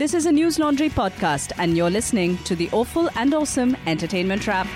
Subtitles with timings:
[0.00, 4.46] This is a News Laundry podcast, and you're listening to the Awful and Awesome Entertainment
[4.46, 4.66] Wrap.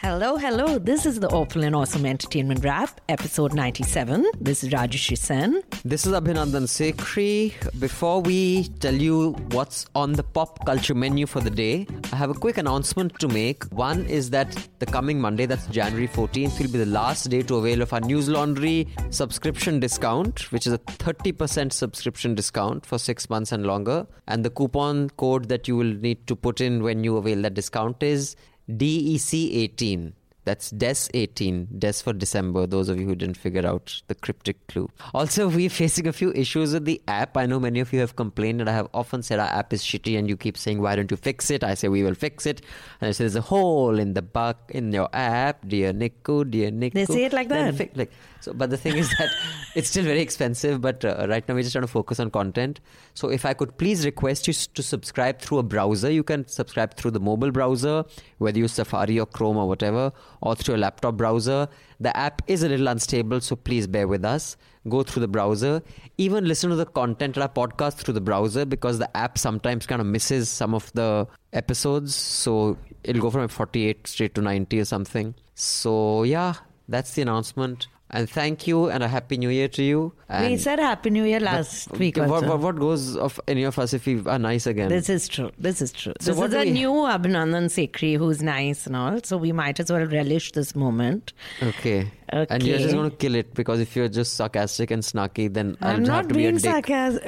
[0.00, 0.78] Hello, hello.
[0.78, 4.30] This is the Awful and Awesome Entertainment Wrap, episode 97.
[4.40, 5.60] This is Rajyasree Sen.
[5.84, 7.52] This is Abhinandan Sekhri.
[7.80, 12.30] Before we tell you what's on the pop culture menu for the day, I have
[12.30, 13.64] a quick announcement to make.
[13.72, 17.56] One is that the coming Monday, that's January 14th, will be the last day to
[17.56, 23.28] avail of our News Laundry subscription discount, which is a 30% subscription discount for six
[23.28, 24.06] months and longer.
[24.28, 27.54] And the coupon code that you will need to put in when you avail that
[27.54, 28.36] discount is
[28.68, 30.12] DEC18.
[30.48, 34.66] That's DES 18, DES for December, those of you who didn't figure out the cryptic
[34.66, 34.88] clue.
[35.12, 37.36] Also, we're facing a few issues with the app.
[37.36, 39.82] I know many of you have complained, and I have often said our app is
[39.82, 41.62] shitty, and you keep saying, Why don't you fix it?
[41.62, 42.62] I say, We will fix it.
[43.02, 46.70] And I say, There's a hole in the bug in your app, dear Niku, dear
[46.70, 46.94] Niku.
[46.94, 47.74] They say it like that.
[47.74, 49.28] fi- like, so, but the thing is that
[49.74, 52.80] it's still very expensive, but uh, right now we're just trying to focus on content.
[53.12, 56.94] So, if I could please request you to subscribe through a browser, you can subscribe
[56.94, 58.04] through the mobile browser,
[58.38, 61.68] whether you use Safari or Chrome or whatever, or through a laptop browser.
[62.00, 64.56] The app is a little unstable, so please bear with us.
[64.88, 65.82] Go through the browser.
[66.16, 69.86] Even listen to the content of our podcast through the browser because the app sometimes
[69.86, 72.14] kind of misses some of the episodes.
[72.14, 75.34] So, it'll go from 48 straight to 90 or something.
[75.54, 76.54] So, yeah,
[76.88, 77.88] that's the announcement.
[78.10, 80.14] And thank you and a happy new year to you.
[80.30, 82.16] And we said Happy New Year last week.
[82.16, 84.88] what, what, what goes of any of us if we are nice again?
[84.88, 85.50] This is true.
[85.58, 86.14] This is true.
[86.20, 89.20] So this is a we- new Abhinandan Sekhri who's nice and all.
[89.22, 91.34] So we might as well relish this moment.
[91.62, 92.10] okay.
[92.32, 92.46] Okay.
[92.54, 95.76] And you're just going to kill it because if you're just sarcastic and snarky, then
[95.82, 96.64] I'll I'm have not to be being dick.
[96.64, 97.26] sarcastic.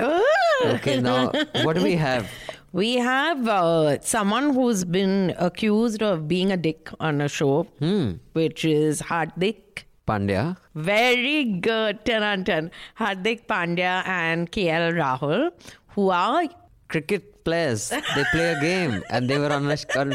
[0.64, 1.30] Okay, now
[1.62, 2.30] what do we have?
[2.72, 8.12] We have uh, someone who's been accused of being a dick on a show, Hmm.
[8.32, 9.84] which is Hardik.
[10.10, 10.44] Pandya.
[10.74, 12.04] Very good.
[12.04, 12.70] 10 on 10.
[12.98, 15.50] Hardik Pandya and KL Rahul,
[15.94, 16.44] who are,
[16.88, 17.82] Cricket players.
[17.90, 19.68] They play a game and they were on,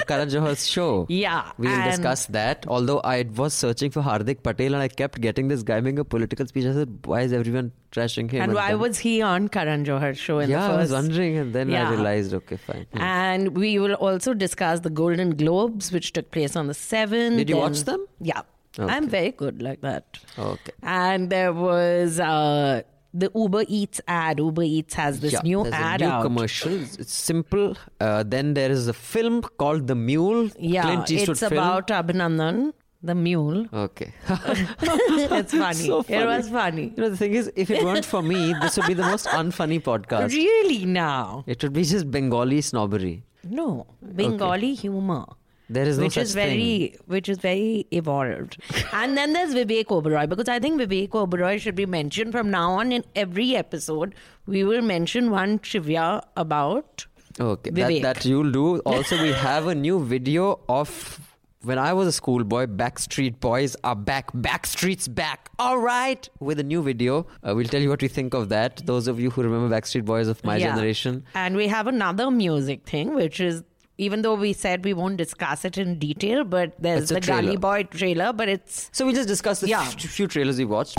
[0.07, 1.05] Karan Johar's show.
[1.09, 2.65] Yeah, We'll discuss that.
[2.67, 6.03] Although I was searching for Hardik Patel and I kept getting this guy making a
[6.15, 6.65] political speech.
[6.65, 8.41] I said, why is everyone trashing him?
[8.41, 11.37] and why then- was he on Karan Johar's show in Yeah, the I was wondering
[11.37, 12.85] and then I realized, okay, fine.
[12.93, 13.01] Hmm.
[13.01, 17.37] And we will also discuss the Golden Globes, which took place on the 7th.
[17.37, 18.05] Did you watch them?
[18.19, 18.41] Yeah.
[18.79, 18.91] Okay.
[18.93, 20.17] I'm very good like that.
[20.37, 20.71] Okay.
[20.83, 22.81] And there was uh,
[23.13, 24.39] the Uber Eats ad.
[24.39, 26.23] Uber Eats has this Yeah, new ad a new out.
[26.23, 26.73] commercial.
[26.73, 27.77] It's simple.
[27.99, 30.49] Uh, then there is a film called The Mule.
[30.59, 31.53] Yeah, Clint Eastwood it's film.
[31.53, 33.67] about Abhinandan, the mule.
[33.71, 34.11] Okay.
[34.29, 35.73] it's funny.
[35.75, 36.93] So It was funny.
[36.97, 39.27] You know, the thing is, if it weren't for me, this would be the most
[39.27, 40.33] unfunny podcast.
[40.33, 41.43] Really now?
[41.47, 43.23] It would be just Bengali snobbery.
[43.47, 45.25] No, Bengali humor.
[45.69, 48.57] There is no which such is very, which is very evolved.
[48.93, 52.71] and then there's Vivek Oberoi because I think Vivek Oberoi should be mentioned from now
[52.73, 54.13] on in every episode.
[54.45, 57.05] We will mention one trivia about.
[57.39, 58.01] Okay, Vivek.
[58.03, 58.77] that, that you'll do.
[58.79, 61.19] Also, we have a new video of
[61.63, 62.67] when I was a schoolboy.
[62.67, 64.31] Backstreet Boys are back.
[64.33, 65.49] Backstreet's back.
[65.57, 67.25] All right, with a new video.
[67.41, 68.83] Uh, we'll tell you what we think of that.
[68.85, 70.75] Those of you who remember Backstreet Boys of my Yeah.
[70.75, 71.23] generation.
[71.33, 73.63] And we have another music thing, which is
[73.97, 77.57] even though we said we won't discuss it in detail, but there's It's the Gully.
[77.57, 79.85] Boy trailer, but it's So we'll just discuss the Yeah.
[79.85, 80.97] few trailers we watched.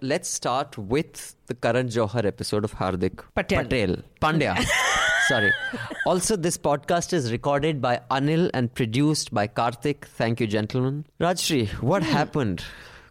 [0.00, 4.02] Let's start with the Karan Johar episode of Hardik Patel.
[4.22, 4.64] Pandya.
[5.28, 5.52] Sorry.
[6.06, 10.04] Also, this podcast is recorded by Anil and produced by Karthik.
[10.04, 11.04] Thank you, gentlemen.
[11.20, 12.12] Rajyasree, what Hmm.
[12.12, 12.64] happened?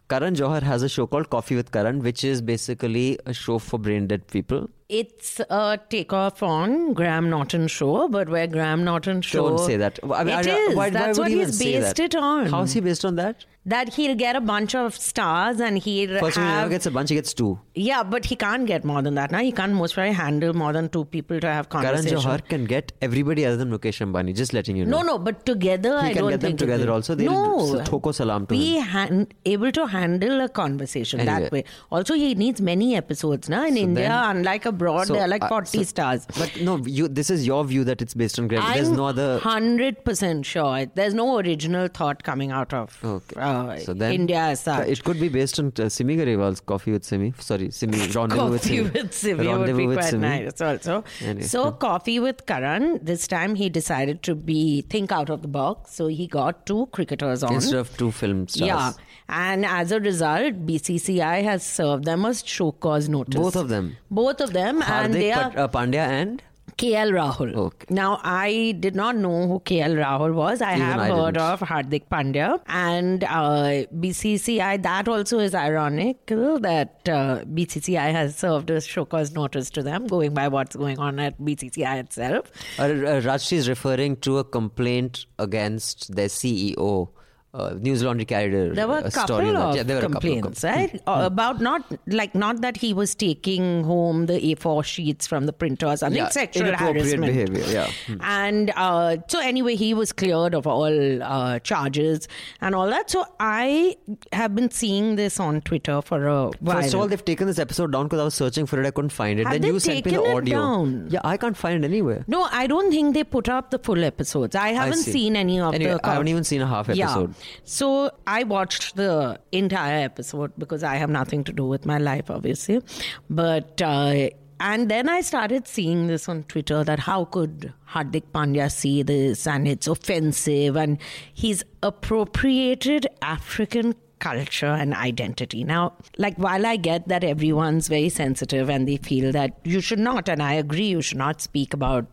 [0.08, 3.78] Karan Johar has a show called Koffee with Karan, which is basically a show for
[3.78, 4.68] brain dead people.
[4.88, 9.98] it's a takeoff on Graham Norton show, but where Graham Norton show Don't say that.
[10.04, 10.76] I mean, it I- is.
[10.76, 12.46] Why, why That's would what he's based it on.
[12.46, 13.44] How is he based on that?
[13.66, 16.90] That he'll get a bunch of stars and he'll First, all, he never gets a
[16.90, 17.58] bunch, he gets two.
[17.74, 19.30] yeah, but he can't get more than that.
[19.32, 22.20] Now he can't most probably handle more than two people to have conversation.
[22.20, 22.38] Karan.
[22.40, 25.00] Johar can get everybody other than Mukesh Ambani, just letting you know.
[25.00, 27.14] No, no, but together He I can don't get them together also.
[27.16, 31.40] They'll no, thoko salam to be han- able to handle a conversation Anyway.
[31.40, 31.64] that way.
[31.90, 33.48] Also, he needs many episodes.
[33.48, 33.64] Na?
[33.64, 36.26] in India, then- unlike abroad, So, there are like uh, forty so- stars.
[36.38, 37.08] But no, you.
[37.08, 38.74] This is your view that it's based on gravity.
[38.74, 39.38] There's I'm no other.
[39.40, 40.86] hundred percent sure.
[40.94, 43.40] There's no original thought coming out of Okay.
[43.40, 44.88] uh, so then India as such.
[44.88, 47.32] It could be based on uh, Simi Garewal's Coffee with Simi.
[47.38, 47.98] Sorry, Simi.
[48.16, 48.90] Rendezvous with Coffee Simi.
[48.90, 50.28] with Sivi would be with quite Simi.
[50.28, 51.04] nice also.
[51.20, 51.46] Anyway.
[51.46, 52.98] So Koffee with Karan.
[53.02, 55.94] This time he decided to be think out of the box.
[55.94, 57.54] So he got two cricketers on.
[57.54, 58.66] Instead of two film stars.
[58.68, 58.92] yeah,
[59.28, 63.40] and as a result, BCCI has served them a show cause notice.
[63.40, 63.96] Both of them.
[64.10, 66.42] Both of them, and they Hardik are Pat- uh, Pandya and
[66.78, 67.54] KL Rahul.
[67.54, 67.86] Okay.
[67.88, 70.60] Now, I did not know who KL Rahul was.
[70.60, 71.46] I Even have I heard didn't.
[71.48, 74.82] of Hardik Pandya and uh, BCCI.
[74.82, 80.06] That also is ironic that uh, BCCI has served a show cause notice to them,
[80.06, 82.52] going by what's going on at BCCI itself.
[82.78, 87.08] Uh, uh, is referring to a complaint against their CEO.
[87.56, 89.56] Uh, News Laundry carried a, There were a couple that.
[89.56, 91.02] of Yeah, there were a couple of complaints, com- right?
[91.06, 95.52] Uh, About not like not that he was taking home the A4 sheets from the
[95.52, 97.90] printer or something, Yeah, sexual inappropriate harassment behavior, yeah.
[98.06, 98.20] Hmm.
[98.22, 102.28] And uh, so anyway, he was cleared of all uh, charges
[102.60, 103.08] and all that.
[103.10, 103.96] So I
[104.32, 106.82] have been seeing this on Twitter for a while.
[106.82, 108.86] First of all, they've taken this episode down because I was searching for it.
[108.86, 109.44] I couldn't find it.
[109.46, 110.58] Have then they you sent me the taken it audio.
[110.60, 111.06] down?
[111.10, 112.22] Yeah, I can't find it anywhere.
[112.26, 114.54] no, I don't think they put up the full episodes.
[114.54, 115.12] I haven't see.
[115.12, 116.06] seen any of Anyway, the.
[116.06, 117.34] I haven't even seen a half episode.
[117.38, 117.45] Yeah.
[117.64, 122.30] So I watched the entire episode because I have nothing to do with my life,
[122.30, 122.82] obviously.
[123.28, 128.72] But uh, and then I started seeing this on Twitter that how could Hardik Pandya
[128.72, 130.98] see this and it's offensive and
[131.34, 135.62] he's appropriated African culture and identity.
[135.62, 139.98] Now, like while I get that everyone's very sensitive and they feel that you should
[139.98, 142.06] not, and I agree, you should not speak about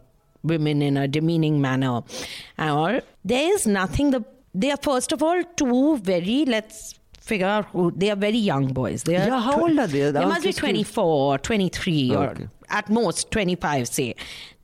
[0.44, 2.02] women in a demeaning manner
[2.60, 7.66] or there is nothing the they are first of all two very let's figure out
[7.68, 10.12] who they are very young boys they are Yeah, how old are they?
[10.12, 12.48] they must be just 24 or 23 Oh, or okay.
[12.70, 14.16] at most 25 say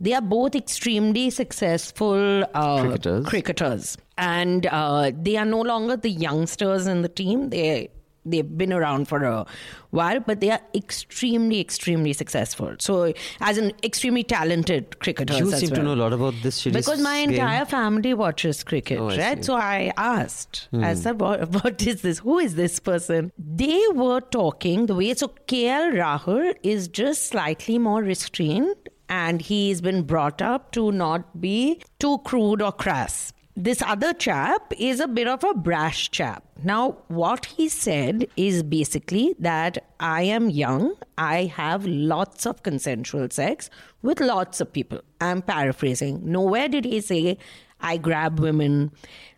[0.02, 3.26] they are both extremely successful uh, Cricketers.
[3.26, 7.90] cricketers and uh, they are no longer the youngsters in the team they
[8.32, 9.46] they've been around for a
[9.92, 13.12] while but they are extremely extremely successful so
[13.42, 17.20] as an extremely talented cricketer, You seem to know a lot about this because my
[17.26, 17.32] game.
[17.32, 19.38] entire family watches cricket, Oh, I right?
[19.38, 19.42] Hmm.
[19.44, 22.20] So I asked, I said, what, what is this?
[22.20, 23.32] Who is this person?
[23.38, 28.76] They were talking the way, so KL Rahul is just slightly more restrained
[29.10, 33.34] and he's been brought up to not be too crude or crass.
[33.62, 36.46] This other chap is a bit of a brash chap.
[36.64, 43.28] Now, what he said is basically that I am young, I have lots of consensual
[43.30, 43.70] sex
[44.02, 45.02] with lots of people.
[45.20, 46.22] I'm paraphrasing.
[46.24, 47.38] Nowhere did he say,
[47.82, 48.94] I grab women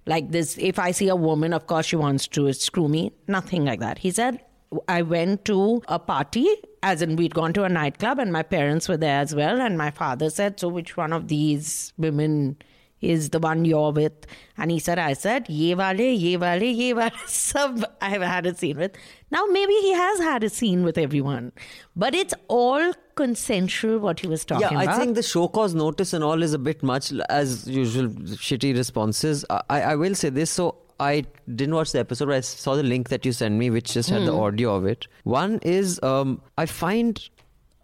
[0.05, 0.55] like this.
[0.59, 3.13] If I see a woman, of course, she wants to screw me.
[3.27, 3.97] Nothing like that.
[3.97, 4.39] He said,
[4.87, 6.47] I went to a party,
[6.83, 9.59] as in we'd gone to a nightclub, and my parents were there as well.
[9.59, 12.57] And my father said, So, which one of these women
[13.01, 14.13] is the one you're with?
[14.57, 17.09] And he said, I said, Ye wale, ye wale, ye wale.
[17.27, 18.91] Sub I've had a scene with.
[19.31, 21.51] Now, maybe he has had a scene with everyone,
[21.95, 24.95] but it's all consensual what he was talking Yeah, about.
[24.95, 28.09] I think the show cause notice and all is a bit much as usual.
[28.09, 29.45] Shitty responses.
[29.49, 30.51] I, I will say this.
[30.51, 31.25] So I
[31.55, 32.27] didn't watch the episode.
[32.27, 34.85] But I saw the link that you sent me, which just had the audio of
[34.85, 35.07] it.
[35.23, 37.19] One is um, I find,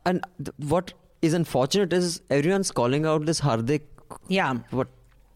[0.05, 3.81] and th- what is unfortunate is everyone's calling out this Hardik.
[4.27, 4.53] Yeah.
[4.69, 4.87] What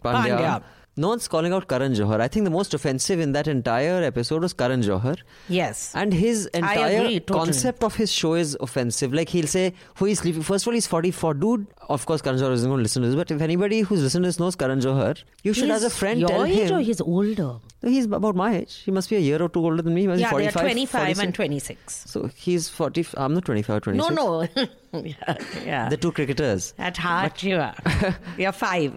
[0.04, 0.38] Pandya.
[0.38, 0.64] Pandya.
[0.98, 2.20] No one's calling out Karan Johar.
[2.20, 5.18] I think the most offensive in that entire episode was Karan Johar.
[5.48, 5.94] Yes.
[5.96, 7.46] And his entire agree, totally.
[7.46, 9.14] concept of his show is offensive.
[9.14, 10.42] Like he'll say, who is sleeping?
[10.42, 11.36] First of all, he's 44.
[11.36, 14.04] Dude, of course, Karan Johar isn't going to listen to this, but if anybody who's
[14.04, 16.70] listened to this knows Karan Johar, you should, as a He's friend, your tell age
[16.70, 16.78] him.
[16.78, 17.56] or he's older?
[17.82, 18.82] He's about my age.
[18.84, 20.02] He must be a year or two older than me.
[20.02, 22.10] He must Yeah, they're 45, 25 and 26.
[22.12, 23.08] So he's 40.
[23.16, 24.14] I'm not 25 or 26.
[24.16, 24.66] No, no.
[25.04, 25.90] yeah, yeah.
[25.90, 26.74] The two cricketers.
[26.78, 27.76] At heart, you are.
[28.38, 28.94] You're five.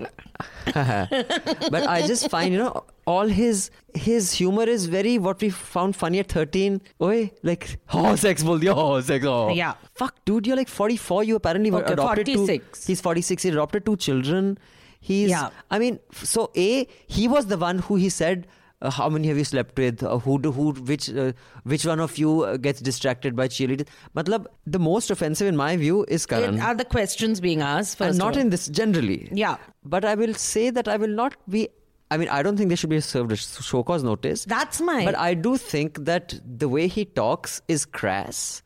[0.75, 5.95] but I just find, you know, all his his humor is very what we found
[5.97, 6.81] funny at 13.
[7.01, 9.51] Oi, like, oh, sex, bol diya, oh, sex, oh.
[9.51, 9.75] Yeah.
[9.95, 11.25] Fuck, dude, you're like 44.
[11.25, 12.81] You apparently were Okay, adopted 46.
[12.85, 12.91] two.
[12.93, 13.43] He's 46.
[13.43, 14.59] He adopted two children.
[15.01, 15.51] He's, Yeah.
[15.71, 18.47] I mean, so A, he was the one who he said,
[18.83, 20.03] uh, how many have you slept with?
[20.03, 21.33] Uh, who do, who, which, uh,
[21.65, 23.89] which one of you uh, gets distracted by cheerleaders?
[24.17, 26.61] Matlab, the most offensive in my view is Karan.
[26.61, 28.11] Are the questions being asked first?
[28.11, 29.29] and not in this generally.
[29.33, 29.57] Yeah.
[29.85, 31.69] But I will say that I will not be.
[32.11, 34.45] I mean, I don't think they should be served a show cause notice.
[34.45, 35.05] That's my.
[35.05, 38.63] But I do think that the way he talks is crass.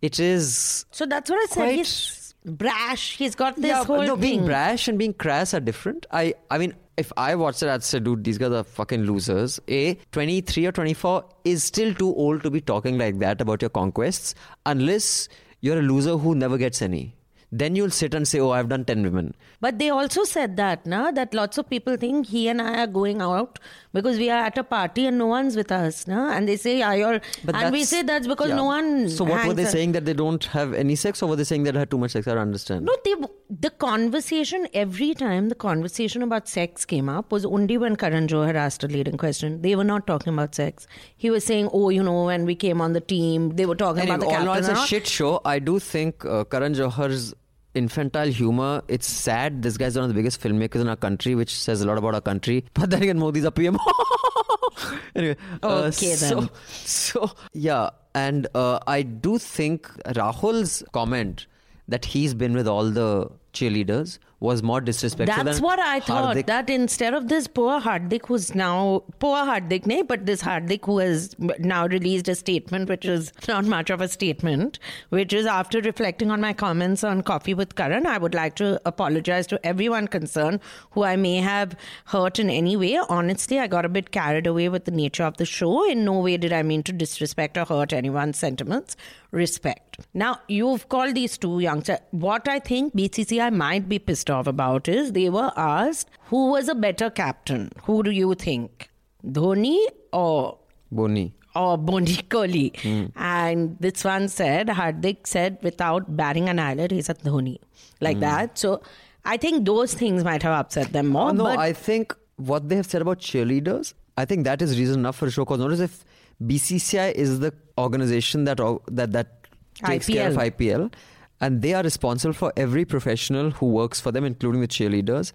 [0.00, 0.86] It is.
[0.90, 1.74] so that's what I said.
[1.74, 3.16] He's brash.
[3.16, 6.06] He's got this yeah, whole no, being brash and being crass are different.
[6.10, 9.60] I, I mean, if I watched it, I'd say, dude, these guys are fucking losers.
[9.68, 13.70] A, 23 or 24 is still too old to be talking like that about your
[13.70, 14.34] conquests,
[14.66, 15.28] unless
[15.60, 17.14] you're a loser who never gets any.
[17.52, 19.34] Then you'll sit and say, oh, I've done 10 women.
[19.60, 22.86] But they also said that, na, that lots of people think he and I are
[22.86, 23.58] going out
[23.92, 26.06] because we are at a party and no one's with us.
[26.06, 26.30] Na?
[26.30, 27.20] And they say, are you
[27.52, 28.56] and we say that's because yeah.
[28.56, 29.08] no one.
[29.08, 31.64] So what were they saying that they don't have any sex, or were they saying
[31.64, 32.28] that they had too much sex?
[32.28, 32.84] I don't understand.
[32.84, 33.14] No, they,
[33.50, 38.54] the conversation, every time the conversation about sex came up was only when Karan Johar
[38.54, 39.60] asked a leading question.
[39.62, 40.86] They were not talking about sex.
[41.16, 44.02] He was saying, oh, you know, when we came on the team, they were talking
[44.02, 44.70] Anyway, about the all in all, captain.
[44.76, 45.40] it's a shit show.
[45.44, 47.34] I do think uh, Karan Johar's
[47.74, 48.82] infantile humor.
[48.88, 49.62] It's sad.
[49.62, 52.14] This guy's one of the biggest filmmakers in our country, which says a lot about
[52.14, 52.64] our country.
[52.74, 53.78] But then again, Modi's a PM.
[55.14, 56.50] anyway, uh, Okay, so, then.
[56.70, 61.46] so yeah, and uh, I do think Rahul's comment
[61.88, 65.42] that he's been with all the cheerleaders was more disrespectful.
[65.42, 66.36] That's what I thought.
[66.36, 66.46] Hardik.
[66.46, 70.98] That instead of this poor Hardik who's now poor Hardik, nay, but this Hardik who
[70.98, 74.78] has now released a statement, which is not much of a statement,
[75.08, 78.80] which is after reflecting on my comments on Koffee with Karan, I would like to
[78.86, 80.60] apologize to everyone concerned
[80.92, 83.00] who I may have hurt in any way.
[83.08, 85.88] Honestly, I got a bit carried away with the nature of the show.
[85.90, 88.96] In no way did I mean to disrespect or hurt anyone's sentiments.
[89.30, 89.98] Respect.
[90.14, 91.98] Now, you've called these two youngsters.
[92.12, 96.68] What I think BCCI might be pissed off about is they were asked who was
[96.68, 97.70] a better captain.
[97.82, 98.88] Who do you think?
[99.24, 100.58] Dhoni or
[100.90, 101.34] Boni.
[101.54, 103.10] or Boni Kohli.
[103.16, 107.58] And this one said, Hardik said without batting an eyelid, he said Dhoni.
[108.00, 108.20] Like hmm.
[108.20, 108.58] that.
[108.58, 108.80] So
[109.26, 111.28] I think those things might have upset them more.
[111.28, 114.78] Oh, no, but I think what they have said about cheerleaders, I think that is
[114.78, 116.04] reason enough for a show cause notice if
[116.44, 120.56] BCCI is the organization that that that takes care of IPL.
[120.56, 120.94] IPL,
[121.40, 125.32] and they are responsible for every professional who works for them, including the cheerleaders.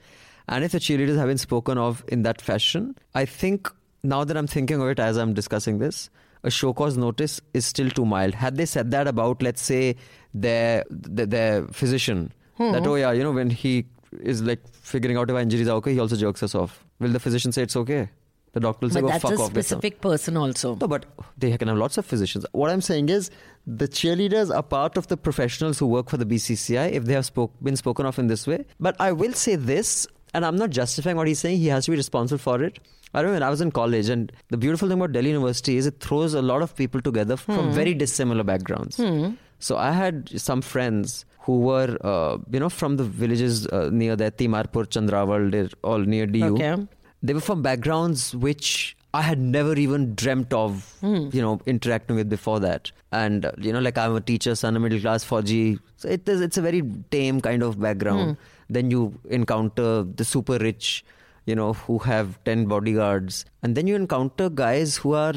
[0.48, 3.72] And if the cheerleaders have been spoken of in that fashion, I think
[4.04, 6.10] now that I'm thinking of it as I'm discussing this,
[6.44, 8.34] a show cause notice is still too mild.
[8.34, 9.96] Had they said that about, let's say,
[10.34, 12.90] their their, their physician, that hmm.
[12.90, 13.86] oh yeah, you know when he
[14.22, 16.84] is like figuring out if our injuries are okay, he also jerks us off.
[17.00, 18.10] Will the physician say it's okay?
[18.54, 20.76] The doctor will say, oh, but "Go fuck a off." get some." specific person also.
[20.76, 21.06] No, but
[21.38, 22.46] they can have lots of physicians.
[22.52, 23.32] What I'm saying is,
[23.66, 27.26] the cheerleaders are part of the professionals who work for the BCCI if they have
[27.26, 28.66] spoke, been spoken of in this way.
[28.80, 30.06] But I will say this,
[30.36, 31.58] and I'm not justifying what he's saying.
[31.58, 32.80] He has to be responsible for it.
[33.16, 35.88] I remember when I was in college, and the beautiful thing about Delhi University is
[35.88, 37.72] it throws a lot of people together from hmm.
[37.72, 38.98] very dissimilar backgrounds.
[38.98, 39.32] Hmm.
[39.60, 44.16] So I had some friends who were, uh, you know, from the villages uh, near
[44.16, 46.76] there, Timarpur, Chandrawal, they're all near DU Okay.
[47.22, 52.30] they were from backgrounds which I had never even dreamt of, you know, interacting with
[52.30, 52.92] before that.
[53.12, 55.80] And uh, you know, like I'm a teacher, son, a middle class Fauji.
[55.98, 56.82] So it is, it's a very
[57.12, 58.38] tame kind of background.
[58.70, 61.06] Then you encounter the super rich,
[61.46, 65.36] you know, who have ten bodyguards, and then you encounter guys who are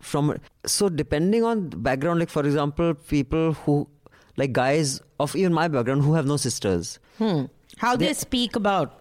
[0.00, 0.38] from.
[0.64, 3.86] So depending on background, like for example, people who,
[4.40, 4.94] like guys
[5.26, 6.98] of even my background who have no sisters.
[7.18, 7.44] Hmm.
[7.84, 8.94] How they, They- speak about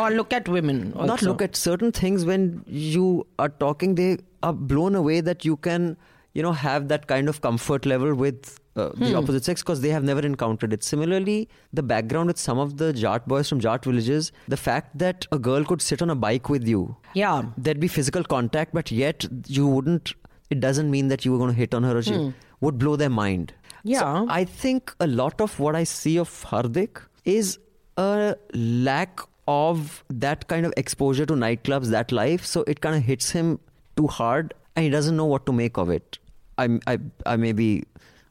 [0.00, 0.82] or look at women.
[0.94, 1.06] Also.
[1.06, 3.06] not look at certain things when you
[3.44, 4.10] are talking they
[4.48, 5.96] are blown away that you can
[6.32, 9.04] you know have that kind of comfort level with uh, Hmm.
[9.04, 11.36] the opposite sex because they have never encountered it similarly
[11.80, 15.38] the background with some of the jat boys from jat villages the fact that a
[15.50, 16.80] girl could sit on a bike with you
[17.14, 17.42] Yeah.
[17.56, 19.26] there'd be physical contact but yet
[19.58, 20.14] you wouldn't
[20.50, 22.18] it doesn't mean that you were going to hit on her or she
[22.60, 23.63] would blow their mind Hmm.
[23.92, 24.00] Yeah.
[24.00, 27.58] so i think a lot of what i see of hardik is
[27.96, 33.02] a lack of that kind of exposure to nightclubs that life so it kind of
[33.02, 33.58] hits him
[33.96, 36.18] too hard and he doesn't know what to make of it
[36.58, 37.68] i i, I may be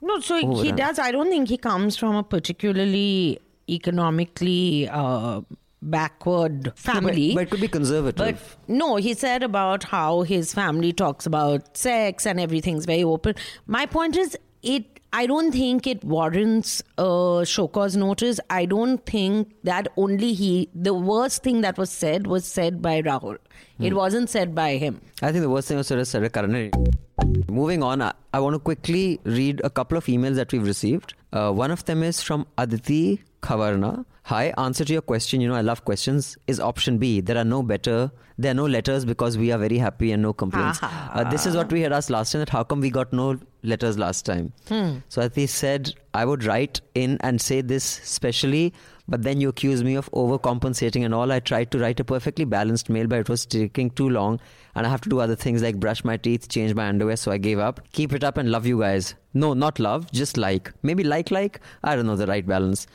[0.07, 0.97] No, so he does.
[0.99, 3.39] I don't think he comes from a particularly
[3.93, 5.41] economically uh,
[5.81, 7.29] backward family.
[7.29, 11.25] but, but it could be conservative But no, he said about how his family talks
[11.25, 13.35] about sex and everything's very open.
[13.65, 14.92] My point is, it.
[15.15, 18.39] I don't think it warrants show cause notice.
[18.49, 20.69] I don't think that only he.
[20.73, 23.37] The worst thing that was said was said by Rahul.
[23.77, 23.83] Hmm.
[23.83, 25.01] It wasn't said by him.
[25.21, 26.71] I think the worst thing was Sarah Sarah Karan.
[27.47, 31.13] Moving on, I, I want to quickly read a couple of emails that we've received.
[31.31, 34.05] Uh, one of them is from Aditi Khavarna.
[34.23, 37.19] Hi, answer to your question, you know, I love questions, is option B.
[37.19, 40.31] There are no better, there are no letters because we are very happy and no
[40.33, 40.79] complaints.
[40.81, 43.37] Uh, this is what we had asked last time that how come we got no
[43.63, 44.53] letters last time?
[44.67, 44.97] Hmm.
[45.09, 48.73] So Aditi said, I would write in and say this specially,
[49.07, 51.31] but then you accuse me of overcompensating and all.
[51.31, 54.39] I tried to write a perfectly balanced mail, but it was taking too long,
[54.75, 57.31] and I have to do other things like brush my teeth, change my underwear, so
[57.31, 57.81] I gave up.
[57.93, 59.15] Keep it up and love you guys.
[59.33, 60.71] No, not love, just like.
[60.83, 61.59] Maybe like, like?
[61.83, 62.87] I don't know the right balance.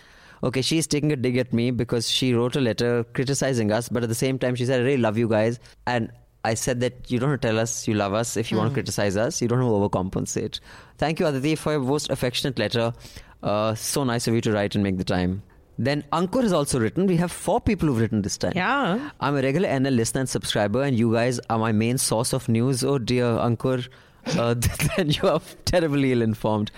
[0.43, 4.05] Okay, she's taking a dig at me because she wrote a letter criticizing us, but
[4.05, 5.59] at the same time, she said, I really love you guys.
[5.87, 6.13] And
[6.49, 8.71] I said that you don't have to tell us you love us if you want
[8.71, 9.41] to criticize us.
[9.43, 10.61] You don't have to overcompensate.
[10.97, 12.93] Thank you, Aditi, for your most affectionate letter.
[13.43, 15.43] Uh, so nice of you to write and make the time.
[15.79, 17.07] Then Ankur has also written.
[17.07, 18.53] We have four people who've written this time.
[18.57, 19.11] Yeah.
[19.21, 22.49] I'm a regular NL listener and subscriber, and you guys are my main source of
[22.49, 22.83] news.
[22.83, 23.89] Oh dear, Ankur,
[24.27, 24.55] uh,
[24.97, 26.73] then you are terribly ill informed.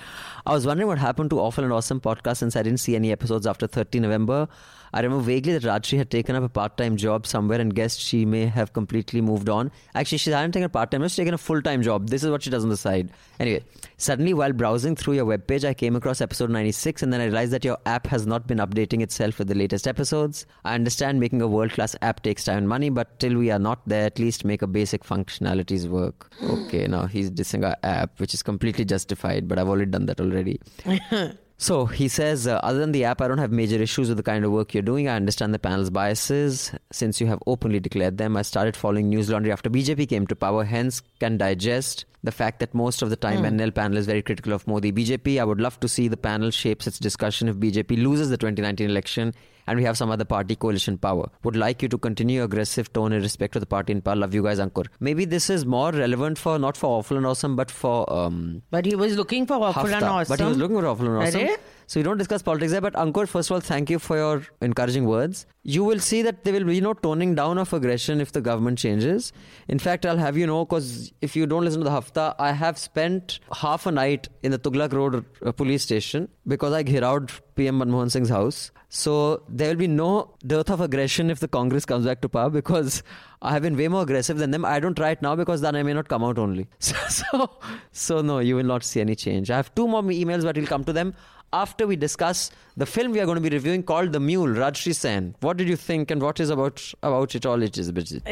[0.46, 3.12] I was wondering what happened to Awful and Awesome podcast since I didn't see any
[3.12, 4.48] episodes after 30 November.
[4.92, 8.24] I remember vaguely that Rajyasree had taken up a part-time job somewhere and guessed she
[8.24, 9.70] may have completely moved on.
[9.94, 12.08] Actually, she hadn't taken a part-time, she's taken a full-time job.
[12.08, 13.10] This is what she does on the side.
[13.38, 13.62] Anyway,
[13.98, 17.52] suddenly while browsing through your webpage, I came across episode 96 and then I realized
[17.52, 20.44] that your app has not been updating itself with the latest episodes.
[20.64, 23.86] I understand making a world-class app takes time and money, but till we are not
[23.86, 26.32] there, at least make a basic functionalities work.
[26.42, 30.20] Okay, now he's dissing our app, which is completely justified, but I've already done that
[30.20, 30.39] already.
[31.62, 34.22] So he says, uh, other than the app, I don't have major issues with the
[34.22, 35.08] kind of work you're doing.
[35.08, 38.34] I understand the panel's biases since you have openly declared them.
[38.34, 42.60] I started following News Laundry after BJP came to power, hence can digest the fact
[42.60, 43.60] that most of the time Hmm.
[43.60, 44.90] NL panel is very critical of Modi.
[44.90, 48.38] BJP, I would love to see the panel shapes its discussion if BJP loses the
[48.38, 49.34] 2019 election
[49.70, 51.26] and we have some other party coalition power.
[51.44, 54.16] Would like you to continue aggressive tone in respect to the party in power.
[54.16, 54.86] Love you guys, Ankur.
[55.08, 58.84] Maybe this is more relevant for not for awful and awesome, but for um, But
[58.84, 60.32] he was looking for awful and awesome.
[60.32, 61.48] But he was looking for awful and awesome.
[61.86, 62.80] So we don't discuss politics there.
[62.80, 65.46] But Ankur, first of all, thank you for your encouraging words.
[65.62, 68.78] You will see that there will be no toning down of aggression if the government
[68.78, 69.32] changes.
[69.68, 72.52] In fact, I'll have you know, because if you don't listen to the Hafta, I
[72.52, 77.40] have spent half a night in the Tughlaq Road uh, police station because I out
[77.54, 78.70] PM Manmohan Singh's house.
[78.88, 82.50] So there will be no dearth of aggression if the Congress comes back to power
[82.50, 83.02] because
[83.40, 84.64] I have been way more aggressive than them.
[84.64, 86.66] I don't try it now because then I may not come out only.
[86.80, 87.50] So, so,
[87.92, 89.50] so no, you will not see any change.
[89.50, 91.14] I have two more emails, but we'll come to them
[91.52, 94.94] after we discuss the film we are going to be reviewing called The Mule, Rajyasree
[94.94, 95.34] Sen.
[95.40, 97.62] What did you think and what is about about it all?
[97.62, 98.22] It is Bridget.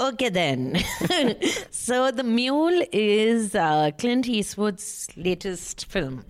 [0.00, 0.82] okay then.
[1.70, 6.24] so the Mule is uh, Clint Eastwood's latest film,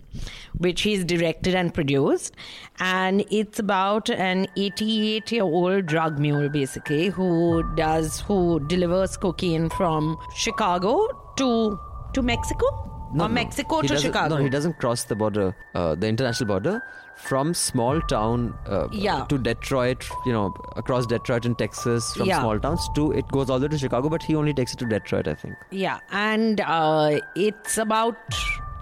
[0.57, 2.35] which he's directed and produced,
[2.79, 11.35] and it's about an 88-year-old drug mule, basically, who does who delivers cocaine from Chicago
[11.37, 11.79] to
[12.15, 14.37] to Mexico or Mexico to Chicago.
[14.37, 16.83] No, he doesn't cross the border, uh, the international border,
[17.17, 19.25] from small town uh, Yeah.
[19.29, 20.05] to Detroit.
[20.27, 22.41] You know, across Detroit in Texas, from Yeah.
[22.41, 24.79] small towns to it goes all the way to Chicago, but he only takes it
[24.79, 25.55] to Detroit, I think.
[25.71, 28.17] Yeah, and uh, it's about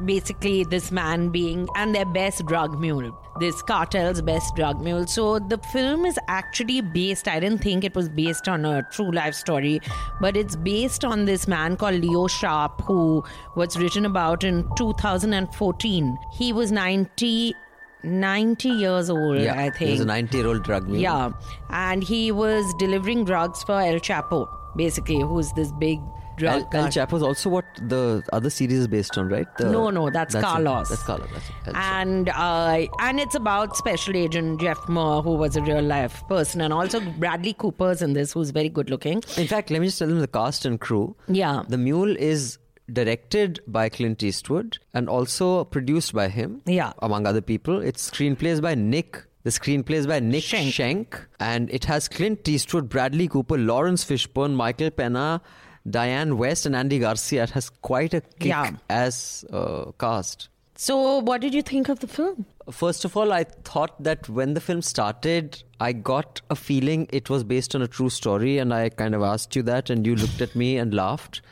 [0.04, 5.06] basically this man being and their best drug mule, this cartel's best drug mule.
[5.06, 9.10] So the film is actually based, I didn't think it was based on a true
[9.12, 9.80] life story,
[10.20, 13.24] but it's based on this man called Leo Sharp who
[13.56, 16.18] was written about in 2014.
[16.32, 17.54] He was 90.
[18.02, 21.02] 90 years old, Yeah, I He was a 90-year-old drug mule.
[21.02, 21.32] Yeah,
[21.68, 26.00] and he was delivering drugs for El Chapo, basically, who's this big
[26.40, 26.88] drug El, El.
[26.96, 29.46] Chapo is also what the other series is based on, right?
[29.58, 30.88] The- No, no, that's Carlos.
[30.88, 31.28] That's Carlos.
[31.64, 36.22] That's and uh, and it's about Special Agent Jeff Moore, who was a real life
[36.28, 39.22] person, and also Bradley Cooper's in this, who's very good looking.
[39.36, 41.14] In fact, let me just tell them the cast and crew.
[41.28, 41.62] Yeah.
[41.68, 42.58] The Mule is
[42.92, 46.60] directed by Clint Eastwood and also produced by him.
[46.66, 46.92] Yeah.
[47.00, 47.80] Among other people.
[47.80, 49.22] It's screenplays by Nick.
[49.44, 50.74] The screenplay is by Nick Schenk.
[50.74, 51.20] Schenk.
[51.38, 55.40] And it has Clint Eastwood, Bradley Cooper, Laurence Fishburne, Michael Pena,
[55.88, 57.46] Dianne Wiest, and Andy Garcia.
[57.46, 58.72] Has quite a kick Yeah.
[58.88, 60.48] as uh, cast.
[60.76, 62.46] So, what did you think of the film?
[62.70, 67.28] First of all, I thought that when the film started, I got a feeling it
[67.28, 70.14] was based on a true story, and I kind of asked you that, and you
[70.16, 71.42] looked at me and laughed.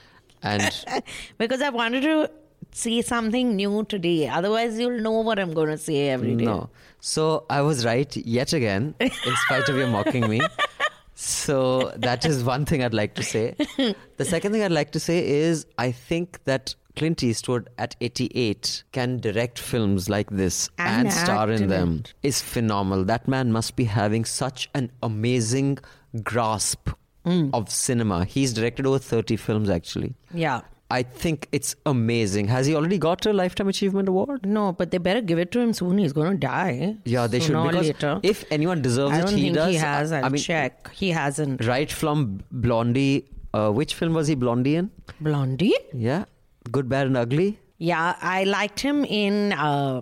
[0.43, 0.63] And
[1.39, 2.31] Because I wanted to
[2.73, 4.29] see something new today.
[4.29, 6.45] Otherwise, you'll know what I'm going to say every day.
[6.45, 9.11] no, so I was right yet again, in
[9.47, 10.41] spite of your mocking me.
[11.21, 13.57] So that is one thing I'd like to say.
[14.19, 18.85] The second thing I'd like to say is I think that Clint Eastwood at 88
[18.93, 23.05] can direct films like this And and, star in them is phenomenal.
[23.05, 25.79] That man must be having such an amazing
[26.23, 26.91] grasp
[27.27, 27.51] Mm.
[27.53, 28.25] of cinema.
[28.25, 30.15] He's directed over 30 films actually.
[30.33, 30.61] Yeah.
[30.91, 32.49] I think it's amazing.
[32.49, 34.47] Has he already got a Lifetime Achievement Award?
[34.47, 35.99] No, but they better give it to him soon.
[35.99, 36.97] He's going to die.
[37.05, 38.21] Yeah, they should because later.
[38.23, 39.69] if anyone deserves I it, don't he think does.
[39.71, 40.13] he has.
[40.13, 40.91] I'll I mean, check.
[40.95, 41.65] He hasn't.
[41.67, 43.27] right from Blondie.
[43.53, 44.91] Uh, which film was he Blondie in?
[45.21, 45.75] Blondie?
[45.93, 46.25] Yeah,
[46.71, 47.59] Good, Bad, and Ugly.
[47.79, 50.01] Yeah, I liked him in uh,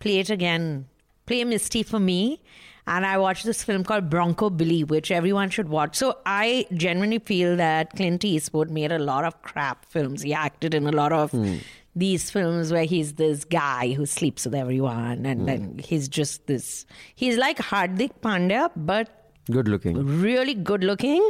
[0.00, 0.86] Play It Again,
[1.26, 2.40] Play Misty for Me.
[2.86, 5.96] And I watched this film called Bronco Billy, which everyone should watch.
[5.96, 10.22] So I genuinely feel that Clint Eastwood made a lot of crap films.
[10.22, 11.56] He acted in a lot of hmm.
[11.96, 15.26] these films where he's this guy who sleeps with everyone.
[15.26, 15.78] And then hmm.
[15.78, 16.86] he's just this.
[17.16, 20.20] He's like Hardik Pandya, but Good looking.
[20.20, 21.28] really good looking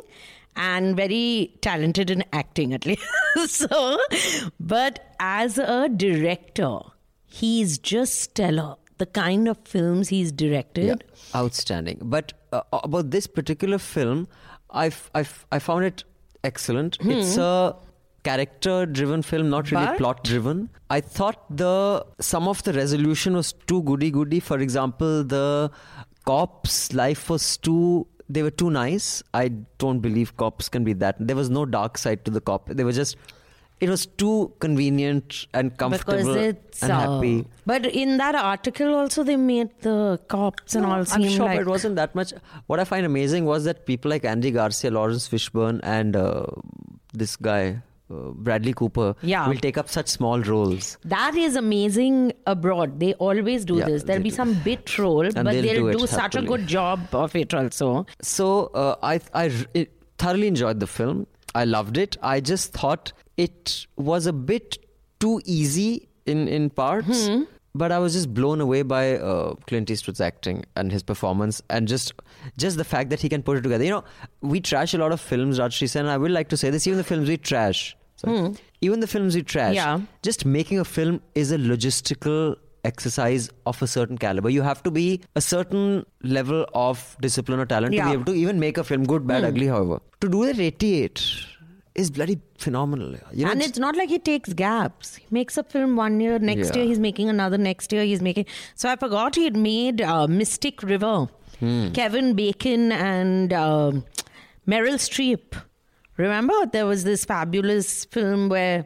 [0.56, 3.02] and very talented in acting at least
[3.46, 3.98] so
[4.58, 6.78] but as a director
[7.26, 11.98] he's just stellar the kind of films he's directed Yeah, outstanding.
[12.02, 14.28] But uh, about this particular film,
[14.70, 16.04] I've, I've I found it
[16.44, 16.96] excellent.
[17.02, 17.10] Hmm.
[17.10, 17.76] It's a
[18.24, 20.68] character-driven film, not really But- plot-driven.
[20.90, 24.40] I thought the some of the resolution was too goody-goody.
[24.40, 25.70] For example, the
[26.24, 28.06] cops' life was too.
[28.28, 29.22] They were too nice.
[29.34, 31.16] I don't believe cops can be that.
[31.20, 32.68] There was no dark side to the cop.
[32.68, 33.16] They were just.
[33.78, 37.46] It was too convenient and comfortable and uh, happy.
[37.66, 41.44] But in that article, also they made the cops and No, all I'm seem sure,
[41.44, 42.32] like but it wasn't that much.
[42.68, 46.46] What I find amazing was that people like Andy Garcia, Laurence Fishburne, and uh,
[47.12, 49.46] this guy uh, Bradley Cooper Yeah.
[49.46, 50.96] will take up such small roles.
[51.04, 52.98] That is amazing abroad.
[52.98, 54.04] They always do Yeah, this.
[54.04, 54.36] There'll be do.
[54.36, 58.06] some bit role, but they'll they'll do do, such a good job of it also.
[58.22, 61.26] So uh, I I it, thoroughly enjoyed the film.
[61.54, 62.16] I loved it.
[62.22, 64.78] I just thought it was a bit
[65.20, 67.26] too easy in in parts.
[67.28, 67.42] Hmm.
[67.80, 71.86] But I was just blown away by uh, Clint Eastwood's acting and his performance, and
[71.86, 72.12] just
[72.56, 73.84] just the fact that he can put it together.
[73.84, 74.04] You know,
[74.40, 76.06] we trash a lot of films, Rajyasree Sen.
[76.06, 79.06] and I would like to say this: even the films we trash, sorry, even the
[79.06, 79.82] films we trash, Hmm.
[79.82, 80.00] Yeah.
[80.22, 84.48] just making a film is a logistical exercise of a certain caliber.
[84.48, 88.04] You have to be a certain level of discipline or talent to Yeah.
[88.04, 88.10] Hmm.
[88.10, 90.00] be able to even make a film, good, bad, ugly, however.
[90.22, 91.22] To do that 88
[91.96, 93.14] is bloody phenomenal.
[93.32, 95.16] You know, and it's not like he takes gaps.
[95.16, 96.76] He makes a film one year, next Yeah.
[96.82, 98.46] year he's making another, next year he's making.
[98.74, 101.28] So I forgot he had made uh, Mystic River.
[101.60, 101.92] Hmm.
[101.92, 104.04] Kevin Bacon and um
[104.68, 105.54] Meryl Streep.
[106.18, 108.84] Remember, there was this fabulous film where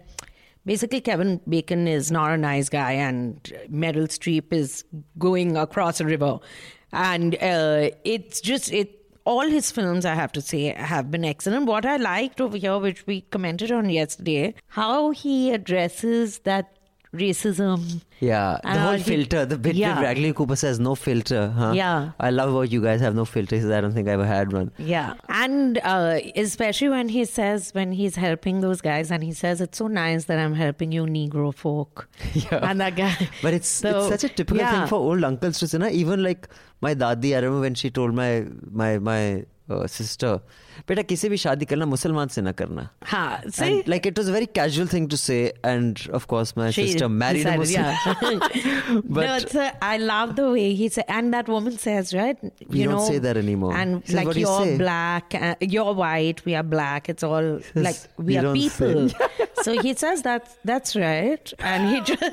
[0.65, 4.85] basically Kevin Bacon is not a nice guy and Meryl Streep is
[5.19, 6.39] going across a river.
[6.93, 9.00] And uh, it's just, it.
[9.31, 11.67] All his films, I have to say, have been excellent.
[11.67, 16.80] What I liked over here, which we commented on yesterday, how he addresses that
[17.13, 18.01] racism.
[18.21, 19.95] yeah, the and whole filter, the bit Yeah.
[19.95, 21.49] where Bradley Cooper says no filter.
[21.57, 21.73] Huh?
[21.75, 22.13] Yeah.
[22.21, 23.57] I love how you guys have no filter.
[23.57, 24.71] He says, I don't think I ever had one.
[24.79, 25.15] Yeah.
[25.29, 29.79] And uh, especially when he says, when he's helping those guys, and he says, it's
[29.79, 32.09] so nice that I'm helping you, Negro folk.
[32.35, 32.61] Yeah.
[32.71, 33.17] And that guy.
[33.43, 34.81] But it's So, it's such a typical yeah.
[34.81, 35.79] thing for old uncles to say.
[35.79, 35.89] Na?
[35.89, 36.49] Even like
[36.81, 40.40] my dadi, I remember when she told my my my uh, sister,
[40.90, 43.64] "बेटा किसी भी शादी करना मुसलमान से ना करना." Ha, see?
[43.80, 46.88] And like it was a very casual thing to say, and of course my She
[46.88, 48.40] sister married a decided, Muslim.
[48.64, 49.02] Yeah.
[49.04, 52.38] But- no, it's a, I love the way he said, and that woman says, right?
[52.68, 53.74] We you don't know, say that anymore.
[53.76, 54.40] And He says, like "What do
[59.67, 59.95] you you're say?" black, you're white, we are black.
[59.95, 60.21] It's all like we "We are don't people.
[60.21, 62.25] say." so he says that that's right, and he just,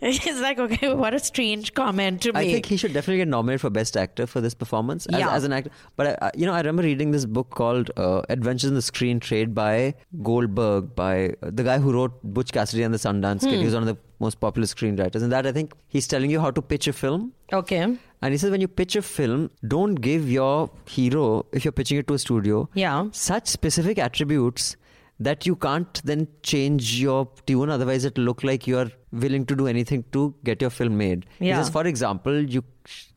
[0.24, 2.52] he's like, okay, what a strange comment to I make.
[2.52, 5.34] think he should definitely get nominated for best actor for this performance as, Yeah.
[5.34, 5.70] as an actor.
[5.96, 8.82] But I, I- you know, I remember reading this book called uh, Adventures in the
[8.82, 13.40] Screen Trade by Goldberg, by uh, the guy who wrote Butch Cassidy and the Sundance
[13.40, 13.58] Kid.
[13.58, 15.22] He was one of the most popular screenwriters.
[15.22, 17.32] And that I think he's telling you how to pitch a film.
[17.52, 17.82] okay,
[18.22, 21.98] And he says when you pitch a film, don't give your hero, if you're pitching
[21.98, 23.08] it to a studio, Yeah.
[23.12, 24.76] such specific attributes
[25.20, 27.68] that you can't then change your tune.
[27.70, 31.26] Otherwise, it'll look like you're willing to do anything to get your film made.
[31.40, 31.60] Yeah.
[31.62, 32.64] says, for example, you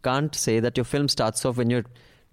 [0.04, 1.86] can't say that your film starts off when you're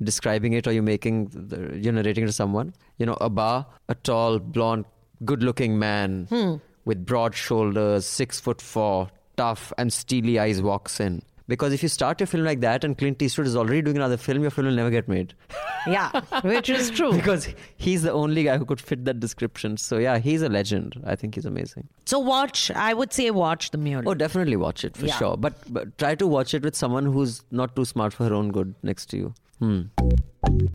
[0.03, 2.75] describing it or you're making, the, you're narrating to someone.
[2.99, 4.87] You know, a bar, a tall, blonde,
[5.25, 6.55] good-looking man Hmm.
[6.85, 11.23] with broad shoulders, six foot four, tough and steely eyes walks in.
[11.51, 14.17] Because if you start your film like that and Clint Eastwood is already doing another
[14.17, 15.35] film, your film will never get made.
[15.87, 17.13] yeah, which is true.
[17.13, 19.77] because he's the only guy who could fit that description.
[19.77, 21.01] So yeah, he's a legend.
[21.05, 21.89] I think he's amazing.
[22.07, 22.71] So watch.
[22.71, 24.03] I would say watch the Mule.
[24.07, 25.19] Oh, definitely watch it for Yeah.
[25.19, 25.37] sure.
[25.37, 28.53] But, but try to watch it with someone who's not too smart for her own
[28.53, 29.35] good next to you.
[29.59, 29.81] Hmm.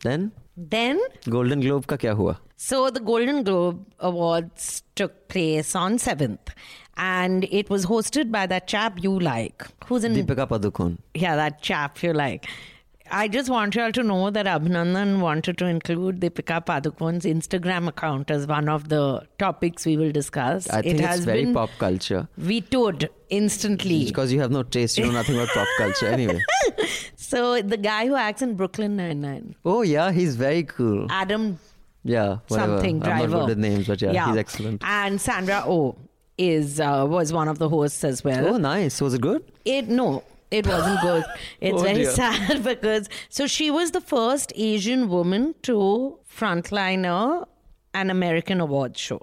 [0.04, 2.40] Then Then Golden Globe ka kya hua?
[2.58, 6.54] So the Golden Globe Awards took place on 7th
[6.98, 10.98] and it was hosted by that chap you like who's in Deepika Padukone.
[11.14, 12.48] yeah that chap you like
[13.12, 17.88] I just want you all to know that Abhinandan wanted to include Deepika Padukone's Instagram
[17.88, 20.68] account as one of the topics we will discuss.
[20.72, 22.28] I think it it's has very been pop culture.
[22.38, 24.06] vetoed instantly.
[24.06, 26.42] Because you have no taste, you know nothing about pop culture anyway.
[27.16, 29.56] So the guy who acts in Brooklyn Nine-Nine.
[29.64, 31.06] Oh yeah, he's very cool.
[31.12, 31.60] Adam
[32.04, 32.78] Yeah, whatever.
[32.78, 33.28] something I'm driver.
[33.28, 34.82] not good with names, but yeah, he's excellent.
[34.84, 35.96] And Sandra Oh
[36.38, 38.48] is uh, was one of the hosts as well.
[38.56, 39.02] Oh, nice.
[39.02, 39.44] Was it good?
[39.64, 41.24] It no, it wasn't good.
[41.62, 42.12] It's Oh, very dear.
[42.12, 47.46] sad because so she was the first Asian woman to frontliner
[47.94, 49.22] an American awards show.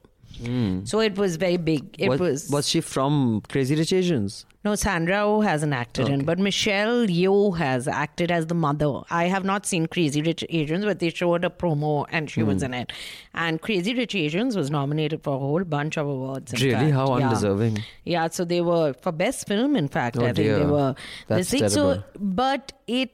[0.85, 1.95] So it was very big.
[1.99, 4.47] It was, was, was she from Crazy Rich Asians?
[4.65, 9.01] no Sandra Oh hasn't acted in, but Michelle Yeoh has acted as the mother.
[9.11, 12.47] I have not seen Crazy Rich Asians, but they showed a promo and she Hmm.
[12.47, 12.93] was in it.
[13.35, 16.53] And Crazy Rich Asians was nominated for a whole bunch of awards.
[16.53, 16.75] Really?
[16.75, 16.93] fact.
[16.93, 17.25] How Yeah.
[17.31, 17.79] undeserving.
[18.05, 19.75] Yeah, so they were for best film.
[19.75, 20.95] In fact, Oh, I think they were.
[21.27, 21.69] That's this thing.
[21.69, 23.11] So, but it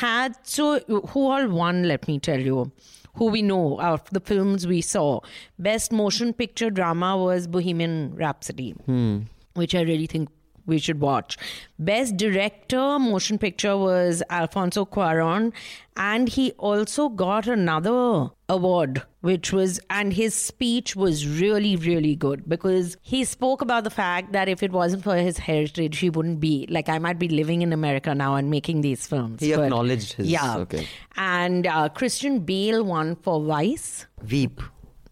[0.00, 1.82] had so who all won?
[1.86, 2.72] Let me tell you.
[3.16, 5.20] Who we know of the films we saw.
[5.58, 9.20] Best motion picture drama was Bohemian Rhapsody, hmm.
[9.54, 10.28] which I really think
[10.66, 11.38] we should watch.
[11.78, 15.52] Best director motion picture was Alfonso Cuaron,
[15.96, 22.48] and he also got another award, which was, and his speech was really, really good
[22.48, 26.38] because he spoke about the fact that if it wasn't for his heritage, he wouldn't
[26.40, 29.40] be like I might be living in America now and making these films.
[29.40, 30.28] He But- acknowledged his.
[30.28, 30.86] yeah, Okay.
[31.16, 34.06] and uh, Christian Bale won for Vice.
[34.22, 34.60] Veep.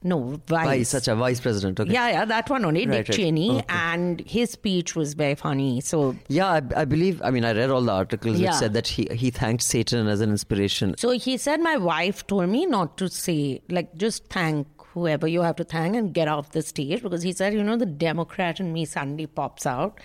[0.05, 0.67] No, Vice.
[0.67, 1.81] Vice, such a vice president.
[1.81, 1.91] Okay.
[1.93, 3.17] Yeah, yeah, that one only, Right, Dick right.
[3.17, 3.65] Cheney, Okay.
[3.71, 5.81] and his speech was very funny.
[5.81, 7.23] So Yeah, I, I believe.
[7.23, 8.51] I mean, I read all the articles Yeah.
[8.51, 10.95] which said that he he thanked Satan as an inspiration.
[10.99, 15.41] So he said, My wife told me not to say, like, just thank whoever you
[15.41, 18.61] have to thank and get off the stage because he said, You know, the Democrat
[18.61, 19.99] in me suddenly pops out.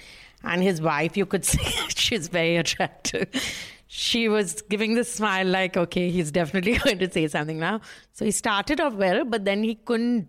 [0.43, 1.59] And his wife, you could see,
[1.89, 3.27] she's very attractive.
[3.91, 7.81] She was giving the smile, like, okay, he's definitely going to say something now.
[8.13, 10.27] So he started off well, but then he couldn't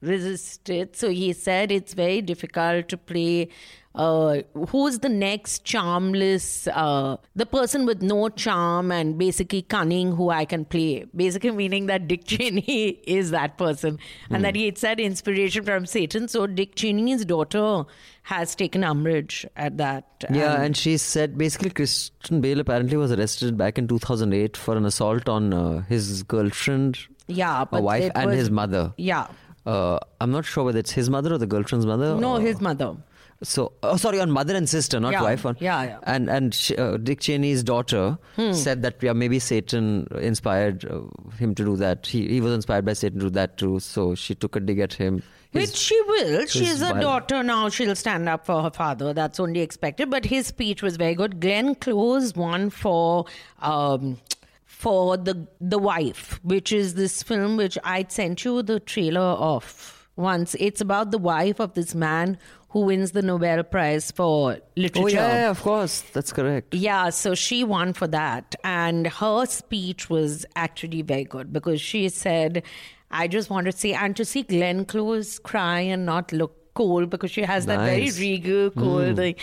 [0.00, 0.94] resist it.
[0.94, 3.48] So he said it's very difficult to play.
[3.96, 10.30] Uh, who's the next charmless, uh, the person with no charm and basically cunning who
[10.30, 11.04] I can play?
[11.14, 13.98] Basically, meaning that Dick Cheney is that person,
[14.30, 16.28] and that he had said inspiration from Satan.
[16.28, 17.86] So Dick Cheney's daughter
[18.30, 20.04] has taken umbrage at that.
[20.30, 24.84] Yeah, and she said basically Christian Bale apparently was arrested back in 2008 for an
[24.86, 28.92] assault on uh, his girlfriend, yeah, a wife, and was- his mother.
[28.96, 29.26] Yeah,
[29.66, 32.14] Uh, I'm not sure whether it's his mother or the girlfriend's mother.
[32.26, 32.96] no, or- his mother.
[33.42, 35.44] So, oh, sorry, on mother and sister, not Yeah, wife.
[35.50, 35.98] On, yeah, yeah.
[36.14, 38.52] And and she, uh, Dick Cheney's daughter Hmm.
[38.62, 41.00] said that yeah, maybe Satan inspired uh,
[41.38, 42.06] him to do that.
[42.14, 43.80] He he was inspired by Satan to do that too.
[43.86, 45.22] So she took a dig at him.
[45.52, 46.46] Which she will.
[46.46, 47.00] She's a wild.
[47.00, 47.68] daughter now.
[47.68, 49.12] She'll stand up for her father.
[49.12, 50.08] That's only expected.
[50.10, 51.40] But his speech was very good.
[51.40, 53.26] Glenn Close won for.
[53.58, 54.18] Um,
[54.64, 60.08] for the the wife, which is this film which I'd sent you the trailer of
[60.16, 60.56] once.
[60.58, 62.38] It's about the wife of this man
[62.70, 65.04] who wins the Nobel Prize for literature.
[65.04, 66.74] oh yeah, yeah, of course, that's correct.
[66.74, 68.54] Yeah, so she won for that.
[68.62, 72.62] And her speech was actually very good because she said,
[73.10, 77.06] I just want to see and to see Glenn Close cry and not look cool
[77.06, 79.14] because she has that very regal, cool hmm.
[79.14, 79.34] thing.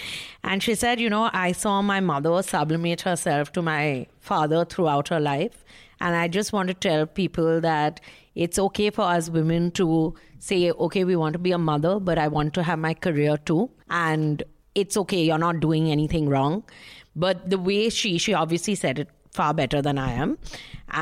[0.43, 5.09] And she said, You know, I saw my mother sublimate herself to my father throughout
[5.09, 5.63] her life.
[5.99, 7.99] And I just want to tell people that
[8.35, 12.19] it's okay for us women to say, okay, we want to be a mother, but
[12.19, 13.69] I want to have my career too.
[13.89, 14.43] And
[14.75, 16.63] it's okay, you're not doing anything wrong.
[17.15, 20.37] But the way she, she obviously said it far better than I am.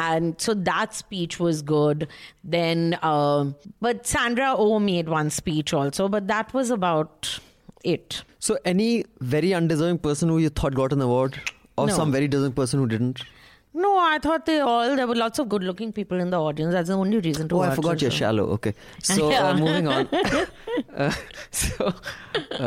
[0.04, 2.08] And so that speech was good.
[2.56, 3.56] Then, um
[3.88, 7.30] but Sandra Oh made one speech also, but that was about
[7.96, 8.24] it.
[8.50, 8.90] So any
[9.36, 11.40] very undeserving person who you thought got an award,
[11.78, 11.94] or No.
[12.02, 13.24] some very deserving person who didn't?
[13.84, 16.76] No, I thought they all, there were lots of good looking people in the audience.
[16.76, 18.46] That's the only reason to Oh, I forgot you're shallow.
[18.58, 18.74] Okay,
[19.08, 19.48] so Yeah.
[19.50, 20.08] uh, moving on.
[21.06, 21.12] uh,
[21.62, 21.94] so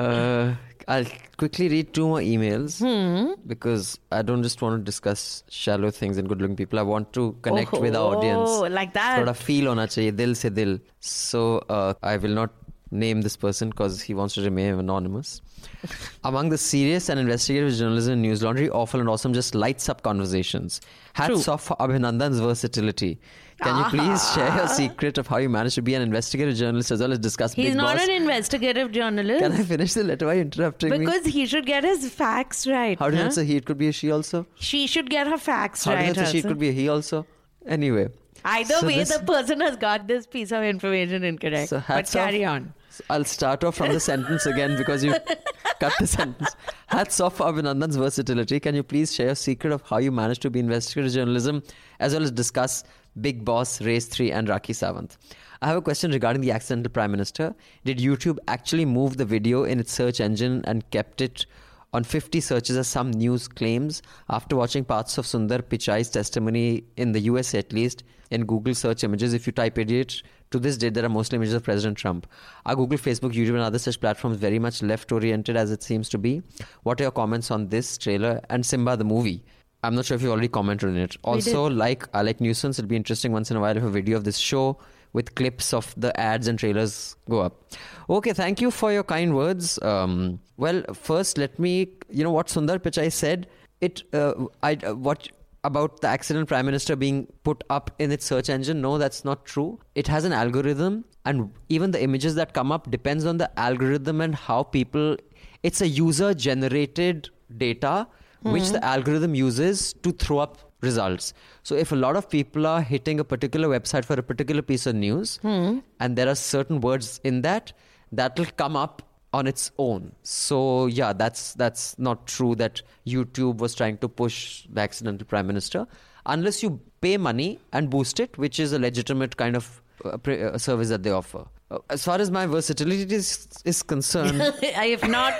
[0.00, 0.54] uh,
[0.88, 1.04] I'll
[1.36, 3.32] quickly read two more emails Hmm.
[3.46, 6.78] because I don't just want to discuss shallow things and good-looking people.
[6.78, 8.48] I want to connect with our audience.
[8.50, 9.18] Oh, like that.
[9.20, 10.78] Thoda feel hona chahiye, dil se dil.
[11.00, 12.50] So uh, I will not
[12.90, 15.42] name this person because he wants to remain anonymous.
[16.24, 20.02] Among the serious and investigative journalism in News Laundry, awful and awesome just lights up
[20.02, 20.80] conversations.
[21.12, 21.52] Hats True.
[21.52, 23.20] off for Abhinandan's versatility.
[23.60, 24.32] Can you please ah.
[24.34, 27.18] share your secret of how you managed to be an investigative journalist as well as
[27.18, 28.06] discuss He's Big not Boss?
[28.06, 29.40] an investigative journalist.
[29.42, 30.26] Can I finish the letter?
[30.26, 30.98] Why are you interrupting me?
[30.98, 32.96] because he should get his facts right.
[32.98, 33.16] How huh?
[33.16, 33.56] it say he?
[33.56, 34.46] It could be a she also.
[34.54, 35.94] She should get her facts right.
[35.94, 36.14] How right.
[36.14, 36.38] did it say she?
[36.38, 36.48] It also.
[36.48, 37.26] could be a he also.
[37.66, 38.08] Anyway.
[38.44, 41.70] Either So way, this- the person has got this piece of information incorrect.
[41.70, 42.54] So but hats carry off.
[42.54, 42.74] on.
[43.10, 45.14] I'll start off from the sentence again because you
[45.80, 46.54] cut the sentence.
[46.86, 48.58] Hats off for Abhinandan's versatility.
[48.60, 51.62] Can you please share a secret of how you managed to be investigative journalism
[52.00, 52.84] as well as discuss
[53.20, 55.16] Big Boss, Race 3 and Rakhi Sawant?
[55.60, 57.54] I have a question regarding the accidental Prime Minister.
[57.84, 61.46] Did YouTube actually move the video in its search engine and kept it
[61.92, 67.12] on 50 searches as some news claims after watching parts of Sundar Pichai's testimony in
[67.12, 70.90] the US at least in Google search images if you type idiot to this day
[70.90, 72.26] there are mostly images of President Trump
[72.66, 76.10] are Google Facebook YouTube and other such platforms very much left oriented as it seems
[76.10, 76.42] to be
[76.82, 79.42] what are your comments on this trailer and Simba the movie
[79.82, 82.88] I'm not sure if you already commented on it also like I like nuisance it'll
[82.88, 84.78] be interesting once in a while if a video of this show
[85.12, 87.62] with clips of the ads and trailers go up.
[88.08, 89.80] Okay, thank you for your kind words.
[89.82, 93.48] Um, well, first, let me, you know, what Sundar Pichai said.
[93.80, 95.28] It, uh, I, uh, what
[95.64, 98.80] about the accident prime minister being put up in its search engine?
[98.80, 99.78] No, that's not true.
[99.94, 104.20] It has an algorithm, and even the images that come up depends on the algorithm
[104.20, 105.16] and how people.
[105.62, 108.06] It's a user generated data
[108.42, 111.32] which the algorithm uses to throw up results.
[111.64, 114.86] So if a lot of people are hitting a particular website for a particular piece
[114.86, 117.72] of news, and there are certain words in that,
[118.12, 119.02] that will come up
[119.34, 120.12] on its own.
[120.22, 125.46] So yeah, that's that's not true that YouTube was trying to push the accidental prime
[125.46, 125.86] minister,
[126.24, 130.42] unless you pay money and boost it, which is a legitimate kind of uh, pre-
[130.42, 131.44] uh, service that they offer.
[131.71, 134.41] Uh, As far as my versatility is, is concerned,
[134.77, 135.33] I have not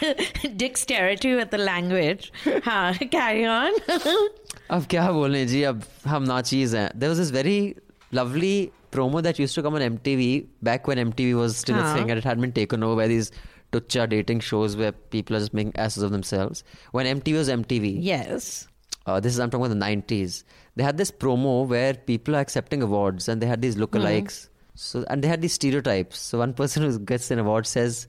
[0.57, 2.31] dexterity with the language.
[2.63, 3.71] Huh, carry on.
[4.71, 7.75] अब क्या बोलें जी अब हम नाचीज हैं there was this very
[8.19, 11.93] lovely promo that used to come on MTV back when MTV was still a हाँ.
[11.97, 13.31] thing and it had been taken over by these
[13.71, 17.93] tucha dating shows where people are just making asses of themselves when MTV was MTV
[18.09, 18.67] yes.
[19.05, 20.43] uh, this is I'm talking about the 90s
[20.75, 24.47] they had this promo where people are accepting awards and they had these lookalikes
[24.80, 25.48] So and there the
[25.80, 28.06] stereotype so one person gets an award says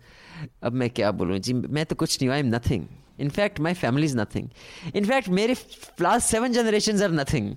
[0.64, 2.86] अब मैं क्या बोलूँ जी मैं तो कुछ नहीं I am nothing
[3.20, 4.50] in fact my family is nothing
[4.96, 5.56] in fact मेरे
[6.02, 7.56] last seven generation are nothing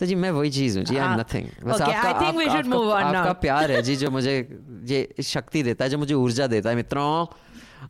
[0.00, 2.96] तो जी मैं वही चीज़ हूँ। जी आई एम नथिंग बस okay, आपका, आपका, आपका,
[2.98, 4.36] आपका, आपका प्यार है जी जो मुझे
[4.84, 7.26] ये शक्ति देता है जो मुझे ऊर्जा देता है। मित्रों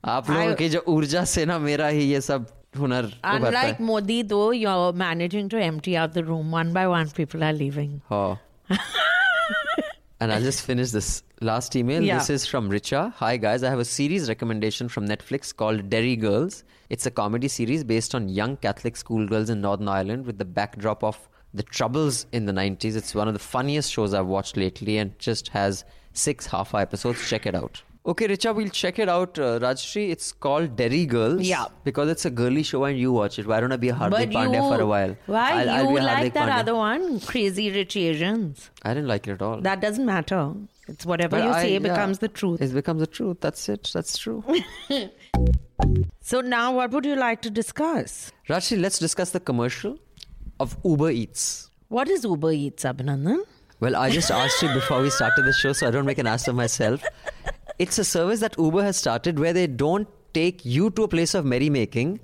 [0.04, 2.46] आप लोगों की जो ऊर्जा से ना मेरा ही ये सब
[2.78, 7.08] हुनर unlike Modi though you are managing to empty out the room one by one
[7.16, 8.40] people are living हाँ।
[10.24, 12.02] And I'll just finish this last email.
[12.02, 12.18] Yeah.
[12.18, 13.12] This is from Richa.
[13.14, 13.62] Hi, guys.
[13.62, 16.64] I have a series recommendation from Netflix called Derry Girls.
[16.88, 21.04] It's a comedy series based on young Catholic schoolgirls in Northern Ireland with the backdrop
[21.04, 22.96] of the troubles in the 90s.
[22.96, 25.84] It's one of the funniest shows I've watched lately and just has
[26.14, 27.28] six half hour episodes.
[27.28, 27.82] Check it out.
[28.06, 29.38] Okay, Richa, we'll check it out.
[29.38, 31.40] Uh, Rajyasree, it's called Derry Girls.
[31.40, 31.64] Yeah.
[31.84, 33.46] Because it's a girly show and you watch it.
[33.46, 35.16] Why don't I be a Hardik Pandya for a while?
[35.24, 36.58] Why I'll- I'll you like that Pandya.
[36.60, 37.20] other one?
[37.20, 38.68] Crazy Rich Asians.
[38.82, 39.58] I didn't like it at all.
[39.62, 40.52] That doesn't matter.
[40.86, 42.60] It's whatever But you I- say yeah, becomes the truth.
[42.60, 43.38] It becomes the truth.
[43.40, 43.90] That's it.
[43.94, 44.44] That's true.
[46.20, 48.30] So now, what would you like to discuss?
[48.48, 49.98] Rajyasree, let's discuss the commercial
[50.60, 51.68] of Uber Eats.
[51.88, 53.40] What is Uber Eats, Abhinandan?
[53.80, 56.26] Well, I just asked you before we started the show, so I don't make an
[56.26, 57.02] ass of myself.
[57.78, 61.34] It's a service that Uber has started where they don't take you to a place
[61.34, 62.20] of merrymaking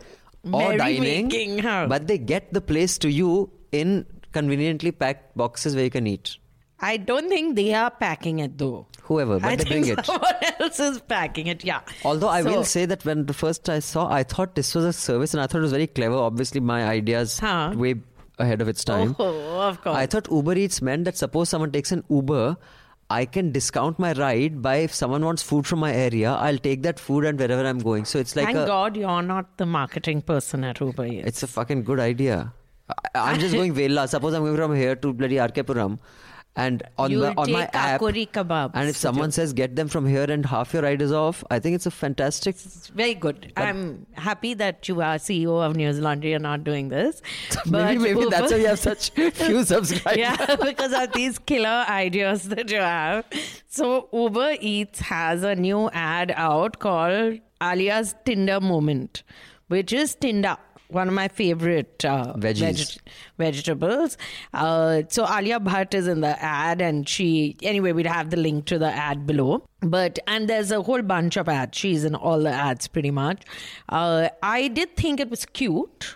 [0.53, 1.87] or dining, huh?
[1.89, 6.37] but they get the place to you in conveniently packed boxes where you can eat.
[6.83, 8.87] I don't think they are packing it though.
[9.03, 10.07] Whoever, but I they bring it.
[10.07, 11.63] someone else is packing it.
[11.65, 11.81] Yeah.
[12.05, 14.85] Although I So- will say that when the first I saw, I thought this was
[14.85, 16.15] a service and I thought it was very clever.
[16.15, 17.75] Obviously, my ideas Huh.
[17.77, 17.97] way
[18.39, 19.15] ahead of its time.
[19.19, 19.95] Oh, of course.
[19.97, 22.57] I thought Uber Eats meant that suppose someone takes an Uber,
[23.11, 26.83] I can discount my ride by if someone wants food from my area, I'll take
[26.85, 28.05] that food and wherever I'm going.
[28.05, 31.27] So it's like Thank a, God you're not the marketing person at Uber Eats.
[31.27, 32.53] it's a fucking good idea.
[32.89, 32.95] I,
[33.33, 34.07] I'm just going Vela.
[34.07, 35.99] Suppose I'm going from here to bloody RK Puram.
[36.57, 40.05] And on, You'll the, on my app, kebabs and if someone says get them from
[40.07, 43.53] here and half your ride is off, I think it's a fantastic It's very good.
[43.57, 47.23] I'm happy that you are CEO of News Laundry and not doing this.
[47.67, 50.19] maybe But maybe that's why you have such few subscribers.
[50.19, 53.25] yeah, because of these killer ideas that you have.
[53.69, 59.23] So Uber Eats has a new ad out called Alia's Tinda Moment,
[59.69, 60.59] which is Tinda.
[60.91, 62.35] One of my favorite uh,
[63.39, 64.17] vegetables.
[64.53, 67.93] Uh, so Alia Bhatt is in the ad, and she anyway.
[67.93, 69.65] We'd have the link to the ad below.
[69.83, 71.79] But and there's a whole bunch of ads.
[71.79, 73.43] She's in all the ads pretty much.
[73.89, 76.15] Uh, I did think it was cute.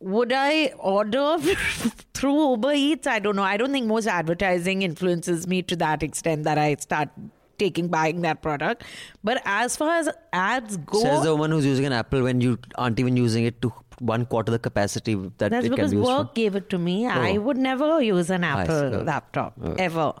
[0.00, 1.38] Would I order
[2.14, 3.06] through Uber Eats?
[3.06, 3.42] I don't know.
[3.44, 7.10] I don't think most advertising influences me to that extent that I start
[7.58, 8.84] taking buying that product.
[9.24, 12.58] But as far as ads go, Says the woman who's using an Apple when you
[12.74, 15.96] aren't even using it to one quarter the capacity that That's it can because be
[15.96, 16.32] used work for.
[16.34, 17.06] gave it to me.
[17.06, 17.40] I Oh.
[17.40, 18.96] would never use an Apple see.
[18.96, 19.02] Oh.
[19.02, 20.12] laptop ever.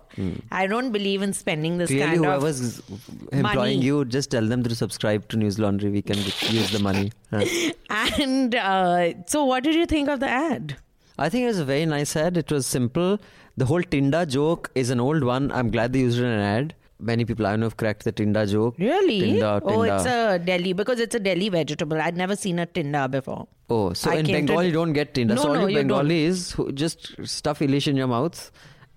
[0.50, 2.80] I don't believe in spending this Clearly, kind whoever's
[3.32, 3.74] employing money.
[3.76, 5.90] you, just tell them to subscribe to News Laundry.
[5.90, 7.12] We can use the money.
[7.30, 7.44] Huh.
[8.18, 10.76] And uh, so, what did you think of the ad?
[11.18, 12.36] I think it was a very nice ad.
[12.36, 13.18] It was simple.
[13.56, 15.50] The whole Tinda joke is an old one.
[15.52, 16.74] I'm glad they used it in an ad.
[16.98, 18.76] Many people I know have cracked the Tinda joke.
[18.78, 19.20] Really?
[19.20, 22.00] Tinda, Oh, it's a Delhi because it's a Delhi vegetable.
[22.00, 23.46] I'd never seen a tinda before.
[23.68, 25.34] Oh, so I in came to- Bengal you don't get Tinda.
[25.34, 25.76] No, so all no, you.
[25.76, 28.50] Bengalis who just stuff Ilish in your mouth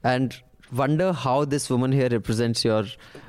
[0.03, 0.33] and
[0.71, 2.85] wonder how this woman here represents your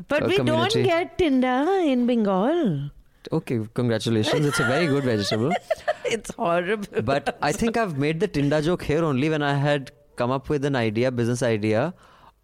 [0.08, 0.82] But uh, we community.
[0.82, 2.90] don't get tinda in Bengal.
[3.32, 4.46] Okay, congratulations.
[4.46, 5.52] It's a very good vegetable.
[6.04, 7.02] It's horrible.
[7.02, 10.48] But I think I've made the Tinda joke here only when I had come up
[10.48, 11.94] with an idea, business idea,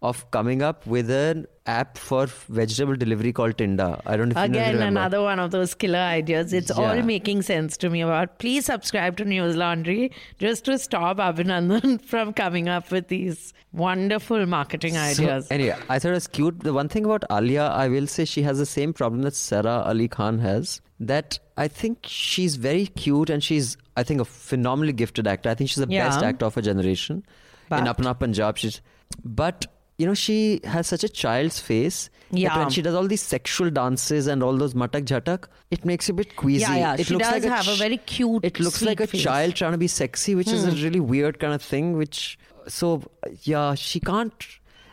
[0.01, 4.01] of coming up with an app for vegetable delivery called Tinda.
[4.05, 6.53] I don't know Again, another one of those killer ideas.
[6.53, 6.83] It's Yeah.
[6.91, 12.01] all making sense to me about please subscribe to News Laundry just to stop Abhinandan
[12.13, 15.47] from coming up with these wonderful marketing So, ideas.
[15.51, 16.61] anyway, I thought it was cute.
[16.61, 19.83] The one thing about Alia, I will say she has the same problem that Sara
[19.85, 20.81] Ali Khan has.
[20.99, 25.49] That I think she's very cute and she's I think, a phenomenally gifted actor.
[25.49, 26.07] I think she's the Yeah.
[26.07, 27.23] best actor of her generation.
[27.67, 28.79] But- In Apna Punjab, she's.
[29.25, 29.65] But
[29.97, 32.09] you know, she has such a child's face.
[32.29, 32.57] Yeah.
[32.59, 36.13] when she does all these sexual dances and all those matak jhatak, it makes you
[36.13, 36.61] a bit queasy.
[36.63, 38.99] Yeah, yeah, It she looks does like have a ch- very cute, It looks like
[38.99, 39.21] a face.
[39.21, 39.27] Hmm.
[39.29, 41.95] child trying to be sexy, which is a really weird kind of thing.
[41.97, 42.37] Which
[42.67, 43.03] so
[43.43, 44.33] yeah, she can't.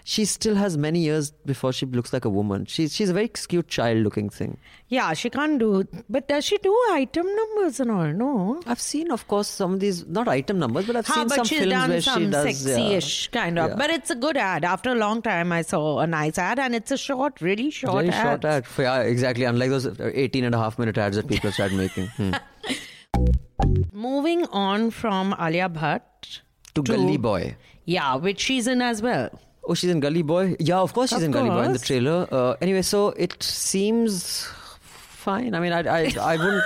[0.07, 2.67] She still has many years before she looks like a woman.
[2.67, 4.59] She's she's a very cute child-looking thing.
[4.89, 5.85] Yeah, she can't do.
[6.11, 8.13] But does she do item numbers and all?
[8.13, 8.61] No.
[8.67, 11.37] I've seen, of course, some of these not item numbers, but I've Huh, seen but
[11.37, 13.41] some she's films done where some she does sexy-ish yeah.
[13.41, 13.71] kind of.
[13.71, 13.77] Yeah.
[13.77, 14.63] But it's a good ad.
[14.67, 17.95] After a long time, I saw a nice ad, and it's a short, really short
[18.05, 18.23] very ad.
[18.43, 18.67] short ad.
[18.79, 19.45] Yeah, exactly.
[19.47, 22.09] Unlike those 18 and a half minute ads that people start making.
[22.09, 22.33] Hmm.
[23.93, 26.41] Moving on from Alia Bhatt
[26.75, 27.57] To Gully Boy.
[27.87, 29.31] yeah, which she's in as well.
[29.67, 30.57] Oh, she's in Gully Boy.
[30.61, 32.27] Yeah, of course she's Of in Gully Boy in the trailer.
[32.31, 34.47] Uh, anyway, so it seems
[34.81, 35.55] fine.
[35.55, 36.65] I mean, I, I, I wouldn't.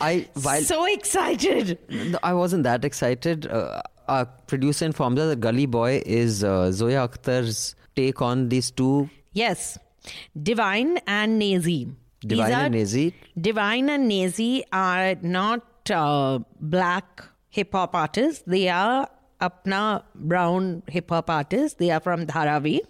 [0.00, 1.78] I while so excited.
[2.22, 3.46] I wasn't that excited.
[3.46, 8.70] Uh, our producer informed us that Gully Boy is uh, Zoya Akhtar's take on these
[8.70, 9.78] two Yes,
[10.40, 11.94] Divine and Naezy.
[12.20, 13.12] Divine are- and Naezy.
[13.40, 18.42] Divine and Naezy are not uh, black hip hop artists.
[18.46, 19.08] They are
[19.46, 21.78] apna brown hip hop artists.
[21.78, 22.80] They are from Dharavi.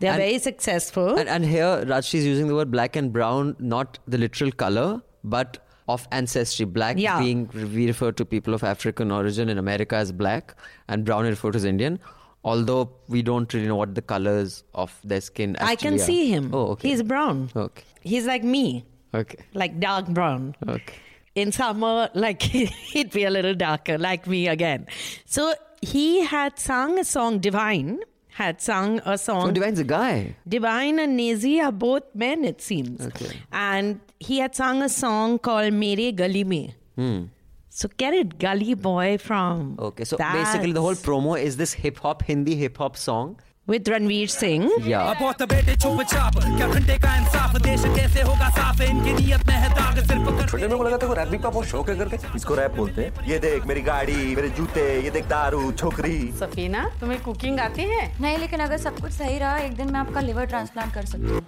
[0.00, 1.16] They are And- very successful.
[1.22, 5.02] And, and here, Rajshri is using the word black and brown, not the literal color,
[5.24, 6.64] but of ancestry.
[6.78, 7.18] Black Yeah.
[7.20, 10.54] being, we refer to people of African origin in America as black,
[10.88, 11.98] and brown is referred to as Indian.
[12.42, 15.98] Although we don't really know what the colors of their skin I can are.
[15.98, 16.50] see him.
[16.54, 16.88] Oh, okay.
[16.88, 17.50] He's brown.
[17.54, 17.82] Okay.
[18.12, 19.36] He's like me, Okay.
[19.52, 20.54] like dark brown.
[20.76, 20.94] Okay.
[21.40, 22.42] in summer, like
[22.92, 24.86] he'd be a little darker, like me again.
[25.26, 25.52] So
[25.82, 28.00] he had sung a song, Divine
[28.34, 29.52] had sung a Oh, song.
[29.52, 30.36] Divine's a guy.
[30.48, 33.00] Divine and Naezy are both men, it seems.
[33.00, 33.32] Okay.
[33.52, 36.74] And he had sung a song called Mere Gully Mein.
[36.96, 37.24] Hmm.
[37.68, 39.76] So get it, Gully Boy from.
[39.78, 43.38] Okay, so basically the whole promo is this hip hop, Hindi hip hop song.
[43.70, 44.64] With Ranveer Singh.
[44.84, 45.14] Yeah.
[45.20, 49.54] बहुत बेटे चुप चाप क्या घंटे का इंसाफ देश कैसे होगा साफ़ इनकी नियत में
[49.54, 51.90] है दाग सिर्फ़ कर छोटे मेरे को लगा था वो रैप भी का बहुत शौक
[51.90, 55.70] है करके। इसको रैप बोलते हैं। ये देख मेरी गाड़ी मेरे जूते ये देख दारू
[55.72, 58.02] छोकरी। सफीना तुम्हें कुकिंग आती है?
[58.20, 61.30] नहीं लेकिन अगर सब कुछ सही रहा एक दिन मैं आपका लिवर ट्रांसप्लांट कर सकती
[61.30, 61.46] हूँ।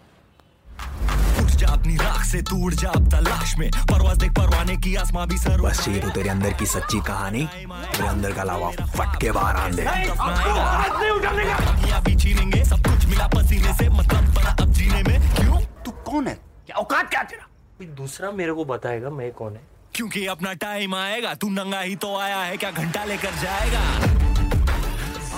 [1.43, 4.95] उठ जा अपनी राख से तू उड़ जा अब तलाश में। परवाज देख परवाने की
[5.03, 8.71] आसमां भी सर बस चाहिए तो तेरे अंदर की सच्ची कहानी तेरे अंदर का लावा
[8.71, 9.83] फट के बाहर आन दे।
[12.03, 15.61] भी छीनेंगे सब कुछ मिला पसीने से मतलब बड़ा अब जीने में। क्यों?
[15.85, 16.35] तू कौन है?
[16.67, 17.47] क्या औकात क्या तेरा?
[17.79, 19.61] कोई दूसरा मेरे को बताएगा मैं कौन है?
[19.95, 23.81] क्योंकि अपना टाइम आएगा तू नंगा ही तो आया है क्या घंटा लेकर जाएगा?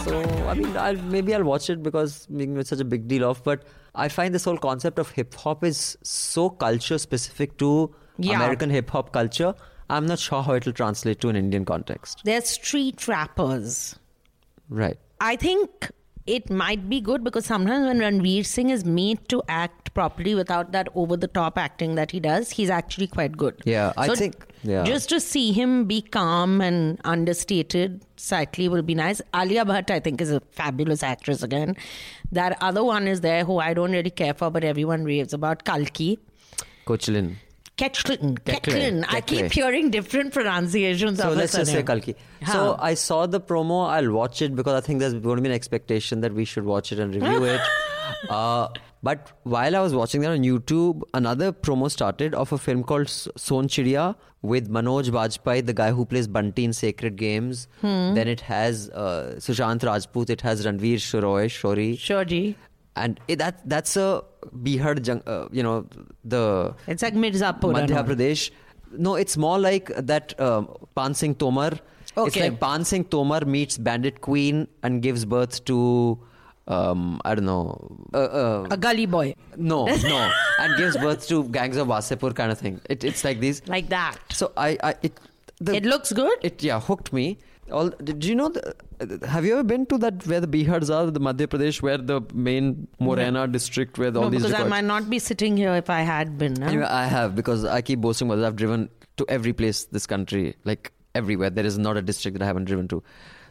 [0.05, 0.19] So
[0.53, 3.39] I mean, I'll, maybe I'll watch it because it's such a big deal of.
[3.45, 3.63] But
[3.95, 8.37] I find this whole concept of hip hop is so culture specific to Yeah.
[8.37, 9.55] American hip hop culture.
[9.91, 12.23] I'm not sure how it will translate to an Indian context.
[12.25, 13.97] They're street rappers.
[14.69, 14.99] Right.
[15.21, 15.91] I think
[16.27, 20.73] it might be good because sometimes when Ranveer Singh is made to act properly without
[20.73, 23.61] that over the top acting that he does, he's actually quite good.
[23.65, 24.83] Yeah, I think- yeah.
[24.85, 29.21] Just to see him be calm and understated slightly will be nice.
[29.35, 31.77] Alia Bhatt, I think, is a fabulous actress again.
[32.33, 35.65] That other one is there who I don't really care for, but everyone raves about
[35.65, 36.19] Kalki.
[36.87, 37.37] Cochlin.
[37.77, 38.39] Ketchlin.
[38.39, 39.05] Ketchlin.
[39.09, 41.83] I keep hearing different pronunciations So of let's just say.
[41.83, 42.15] Kalki.
[42.47, 43.89] So I saw the promo.
[43.89, 46.65] I'll watch it because I think there's going to be an expectation that we should
[46.65, 47.61] watch it and review it.
[48.29, 48.69] Uh,
[49.09, 53.07] but while I was watching that on YouTube, another promo started of a film called
[53.13, 54.15] S- Son Chidiya
[54.53, 57.67] with Manoj Bajpayee, the guy who plays Bunty in Sacred Games.
[57.83, 58.15] Hmm.
[58.21, 60.31] Then it has uh, Sushant Rajput.
[60.37, 62.27] It has Ranvir Shorey, Shori.
[62.35, 62.57] Ji.
[62.97, 64.23] And it, that that's a
[64.67, 65.87] Bihar, jung- uh, you know,
[66.25, 67.73] the It's like Mirzapur.
[67.81, 68.07] Madhya.
[68.11, 68.51] Pradesh.
[68.97, 71.73] No, it's more like that um, Pan Singh Tomar.
[72.17, 75.81] It's like Pan Singh Tomar meets Bandit Queen and gives birth to,
[76.67, 79.35] um, I don't know, uh, uh, A gully boy.
[79.57, 82.81] no, no, and gives birth to gangs of Wasseypur kind of thing.
[82.89, 83.67] It, it's like these.
[83.69, 84.17] Like that.
[84.31, 85.19] So I, I it,
[85.61, 86.39] the, It looks good.
[86.43, 87.39] It yeah hooked me.
[87.73, 88.49] All did you know?
[88.51, 91.97] The, have you ever been to that where the Bihars are, the Madhya Pradesh, where
[91.97, 95.75] the main Morena district, where all no, these because I might not be sitting here
[95.75, 96.61] if I had been.
[96.61, 96.69] huh?
[96.69, 98.47] Anyway, I have because I keep boasting about it.
[98.47, 101.49] I've driven to every place this country, like everywhere.
[101.51, 103.03] There is not a district that I haven't driven to.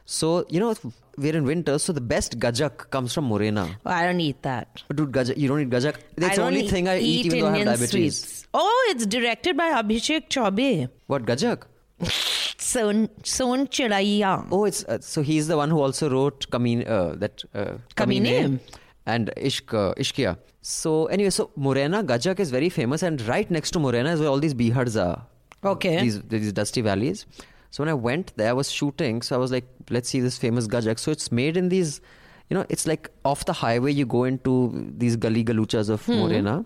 [0.05, 0.73] So you know,
[1.17, 3.77] we're in winter, so the best gajak comes from Morena.
[3.85, 4.83] Oh, I don't eat that.
[4.93, 5.95] Dude, gajak, you don't eat gajak.
[6.15, 8.19] That's the only thing I eat, even though I have Indian diabetes.
[8.19, 8.47] sweets.
[8.53, 10.89] Oh, it's directed by Abhishek Chaubey.
[11.07, 11.63] What gajak?
[12.57, 14.47] Son Son Chiraiya.
[14.51, 18.59] Oh, it's uh, so he's the one who also wrote Kameen, uh, that uh, Kamine.
[19.05, 20.37] and Ishq, uh, Ishqiya.
[20.61, 24.29] So anyway, so Morena Gajak is very famous, and right next to Morena is where
[24.29, 25.25] all these Bihars are.
[25.63, 26.01] Okay.
[26.01, 27.25] These these dusty valleys.
[27.73, 29.23] So when I went there, I was shooting.
[29.23, 30.99] So I was like, let's see this famous gajak.
[30.99, 32.01] So it's made in these,
[32.49, 33.91] you know, it's like off the highway.
[33.91, 36.65] You go into these gully galuchas of Morena,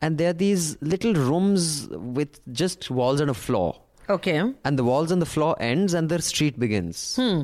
[0.00, 3.78] and there are these little rooms with just walls and a floor.
[4.08, 4.38] Okay.
[4.64, 7.16] And the walls and the floor ends, and the street begins.
[7.16, 7.42] Hmm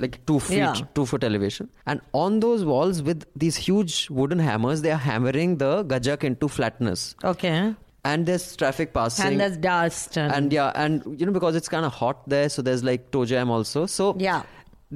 [0.00, 0.74] Like two feet, Yeah.
[0.96, 1.70] two foot elevation.
[1.86, 6.46] And on those walls, with these huge wooden hammers, they are hammering the gajak into
[6.56, 7.14] flatness.
[7.24, 7.74] Okay.
[8.12, 9.26] And there's traffic passing.
[9.26, 10.16] And there's dust.
[10.22, 13.10] And, And yeah, and you know, because it's kind of hot there, so there's like
[13.16, 13.84] toe jam also.
[13.98, 14.42] So Yeah.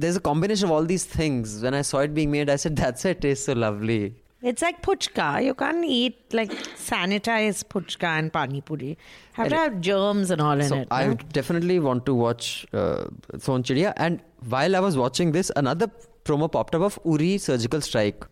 [0.03, 1.61] there's a combination of all these things.
[1.63, 4.01] When I saw it being made, I said, that's it, tastes so lovely.
[4.49, 5.27] it's like puchka.
[5.47, 6.55] You can't eat like
[6.87, 8.89] sanitized puchka and pani puri.
[9.37, 10.87] Have to have germs and all in so it.
[10.97, 11.13] I no?
[11.37, 13.05] definitely want to watch uh,
[13.45, 13.93] Son Chidiya.
[14.07, 14.19] And
[14.55, 15.87] while I was watching this, another
[16.31, 18.25] promo popped up of Uri Surgical Strike,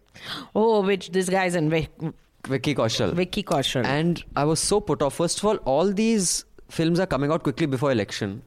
[0.55, 1.69] Oh, which this guy's in
[2.47, 3.13] Vicky Kaushal.
[3.13, 3.85] Vicky Kaushal.
[3.85, 5.15] And I was so put off.
[5.15, 8.41] First of all, all these films are coming out quickly before election.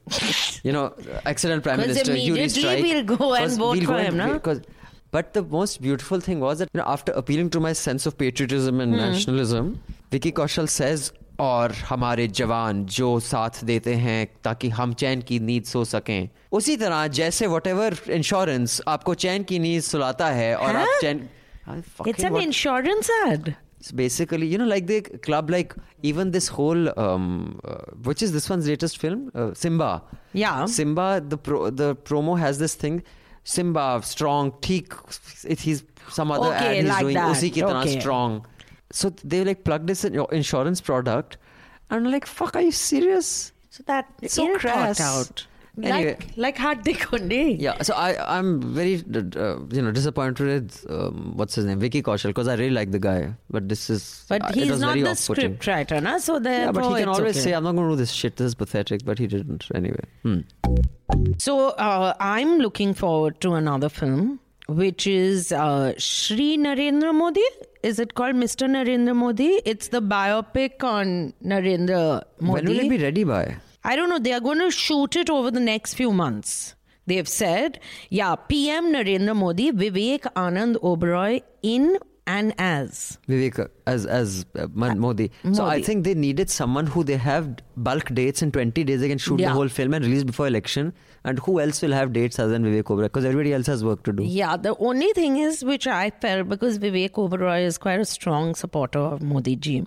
[0.64, 0.95] you know,
[1.26, 2.82] accident prime minister, Uri immediately strike.
[2.82, 4.32] we'll go and vote we'll for him, and- no?
[4.34, 4.62] Because,
[5.11, 8.16] but the most beautiful thing was that you know, after appealing to my sense of
[8.18, 9.01] patriotism and Hmm.
[9.01, 9.80] nationalism,
[10.11, 15.64] Vicky Kaushal says, और हमारे जवान जो साथ देते हैं ताकि हम चैन की नींद
[15.66, 20.76] सो सकें उसी तरह जैसे वट एवर इंश्योरेंस आपको चैन की नींद सुलाता है और
[20.76, 21.01] आप Huh?
[21.01, 21.28] Chain
[22.07, 23.55] it's an what- insurance ad.
[23.85, 28.32] It's basically, you know, like the club, like even this whole, um, uh, which is
[28.32, 30.03] this one's latest film, uh, Simba.
[30.32, 30.64] Yeah.
[30.64, 33.03] Simba, the pro, the promo has this thing,
[33.45, 34.95] Simba strong, teak.
[35.59, 37.14] He's some other Okay, ad he's like doing.
[37.14, 37.43] that.
[37.43, 38.01] Usi Okay.
[38.01, 38.47] strong.
[38.91, 41.37] So they like plugged this in your insurance product,
[41.91, 43.53] and I'm like, fuck, are you serious?
[43.68, 44.99] So that so crass.
[44.99, 45.47] out.
[45.83, 46.16] Anyway.
[46.37, 47.59] Like, like Hardik Kundi.
[47.64, 52.03] Yeah, so I I'm very uh, you know disappointed with um, what's his name Vicky
[52.03, 54.81] Kaushal because I really like the guy, but this is uh, But it he's was
[54.81, 56.18] not very the script writer, na?
[56.18, 57.41] so Yeah, but he can always okay.
[57.41, 58.37] say, I'm not going to do this shit.
[58.37, 59.05] This is pathetic.
[59.05, 60.05] But he didn't anyway.
[60.22, 60.41] Hmm.
[61.39, 67.43] So uh, I'm looking forward to another film, which is uh, Shri Narendra Modi.
[67.83, 68.68] Is it called Mr.
[68.68, 69.61] Narendra Modi?
[69.64, 72.53] It's the biopic on Narendra Modi.
[72.53, 73.57] When will it be ready by?
[73.85, 74.18] I don't know.
[74.18, 76.74] They are going to shoot it over the next few months.
[77.07, 83.18] They've said, yeah, PM Narendra Modi, Vivek Anand Oberoi in and as.
[83.28, 85.30] Vivek as as uh, Man- Modi.
[85.53, 89.01] So I think they needed someone who they have bulk dates in 20 days.
[89.01, 89.49] They can shoot Yeah.
[89.49, 90.95] the whole film and release before election.
[91.24, 93.03] And who else will have dates other than Vivek Oberoi?
[93.03, 94.22] Because everybody else has work to do.
[94.24, 98.55] Yeah, the only thing is, which I felt, because Vivek Oberoi is quite a strong
[98.55, 99.85] supporter of Modi ji.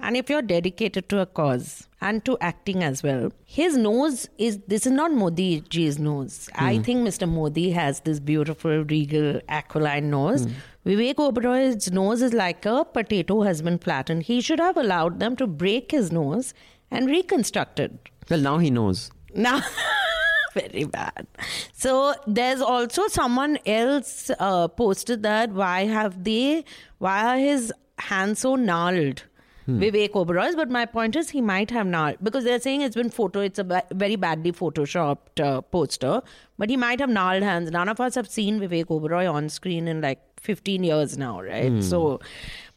[0.00, 4.58] And if you're dedicated to a cause and to acting as well, his nose is
[4.68, 6.48] this is not Modi ji's nose.
[6.54, 7.28] I think Mr.
[7.28, 10.46] Modi has this beautiful, regal, aquiline nose.
[10.86, 14.22] Vivek Oberoi's nose is like a potato has been flattened.
[14.22, 16.54] He should have allowed them to break his nose
[16.90, 18.08] and reconstruct it.
[18.30, 19.10] Well, now he knows.
[19.34, 19.60] Now,
[20.54, 21.26] very bad.
[21.72, 26.64] So there's also someone else uh, posted that why have they,
[26.98, 29.24] why are his hands so gnarled?
[29.68, 33.10] Vivek Oberoi's, but my point is he might have gnarled because they're saying it's been
[33.10, 36.22] photo, it's a ba- very badly photoshopped uh, poster,
[36.56, 37.70] but he might have gnarled hands.
[37.70, 41.82] None of us have seen Vivek Oberoi on screen in like 15 years now, right?
[41.82, 42.20] So,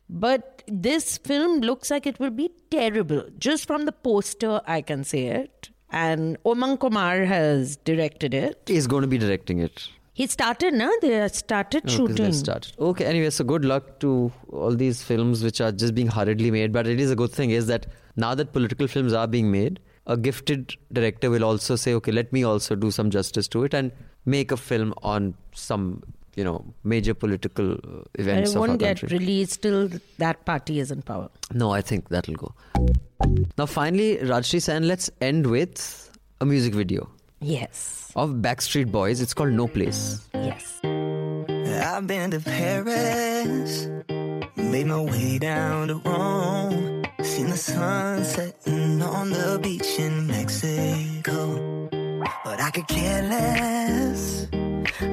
[0.09, 3.23] but this film looks like it will be terrible.
[3.39, 5.69] Just from the poster, I can say it.
[5.93, 8.61] And Omung Kumar has directed it.
[8.67, 9.87] He's going to be directing it.
[10.21, 10.87] He started, no?
[11.03, 12.23] They started Okay, shooting.
[12.25, 12.71] let's start.
[12.87, 14.09] Okay, anyway, so good luck to
[14.63, 16.71] all these films which are just being hurriedly made.
[16.79, 17.87] But it is a good thing is that
[18.25, 22.31] now that political films are being made, a gifted director will also say, okay, let
[22.33, 23.91] me also do some justice to it and
[24.25, 26.03] make a film on some,
[26.35, 27.77] you know, major political uh,
[28.15, 29.17] And events it of our won't get country.
[29.17, 31.29] released till that party is in power.
[31.63, 32.53] No, I think that'll go.
[33.57, 36.11] Now, finally, Rajyasree Sen, let's end with
[36.41, 37.09] a music video
[37.39, 38.00] Yes.
[38.15, 39.21] Of Backstreet Boys.
[39.21, 40.27] It's called No Place.
[40.33, 40.79] Yes.
[40.83, 43.87] I've been to Paris,
[44.55, 51.89] made my way down to Rome, seen the sun setting on the beach in Mexico.
[52.45, 54.47] But I could care less,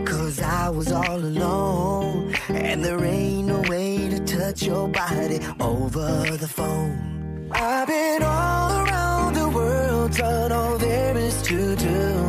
[0.05, 6.36] cause I was all alone, and there ain't no way to touch your body over
[6.36, 7.49] the phone.
[7.51, 12.28] I've been all around the world, done all there is to do.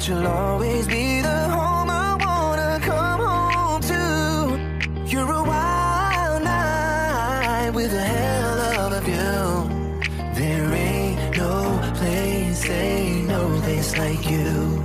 [0.00, 5.12] But you'll always be the home I wanna come home to.
[5.12, 10.00] You're a wild night with a hell of a view.
[10.32, 14.82] There ain't no place, ain't no place like you.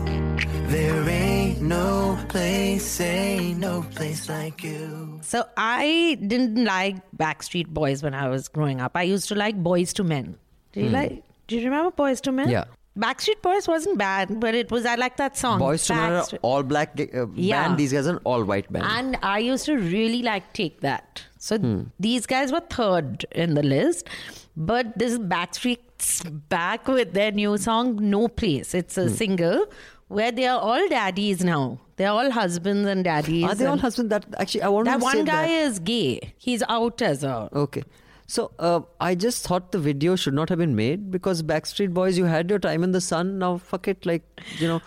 [0.67, 5.21] There ain't no place, ain't no place like you.
[5.21, 8.91] So I didn't like Backstreet Boys when I was growing up.
[8.95, 10.37] I used to like Boyz II Men.
[10.73, 10.93] Do you hmm.
[10.93, 11.23] like?
[11.47, 12.49] Do you remember Boyz II Men?
[12.49, 12.65] Yeah.
[12.97, 15.59] Backstreet Boys wasn't bad, but it was I like that song.
[15.59, 17.67] Boyz II Men are all black uh, Yeah.
[17.67, 17.77] band.
[17.77, 18.85] These guys are all white band.
[18.87, 21.21] And I used to really like Take That.
[21.37, 21.81] So Hmm.
[21.99, 24.07] these guys were third in the list.
[24.55, 28.73] But this Backstreet's back with their new song, No Place.
[28.73, 29.01] It's Hmm.
[29.01, 29.65] a single
[30.07, 31.79] where they are all daddies now.
[31.97, 33.43] They're all husbands and daddies.
[33.43, 34.09] are they all and husbands?
[34.11, 35.67] That actually, I want that to one guy that.
[35.67, 36.33] is gay.
[36.37, 37.49] He's out as a.
[37.53, 37.83] Okay.
[38.27, 42.17] So uh, I just thought the video should not have been made because Backstreet Boys,
[42.17, 43.37] you had your time in the sun.
[43.39, 44.23] Now fuck it, like
[44.57, 44.81] you know.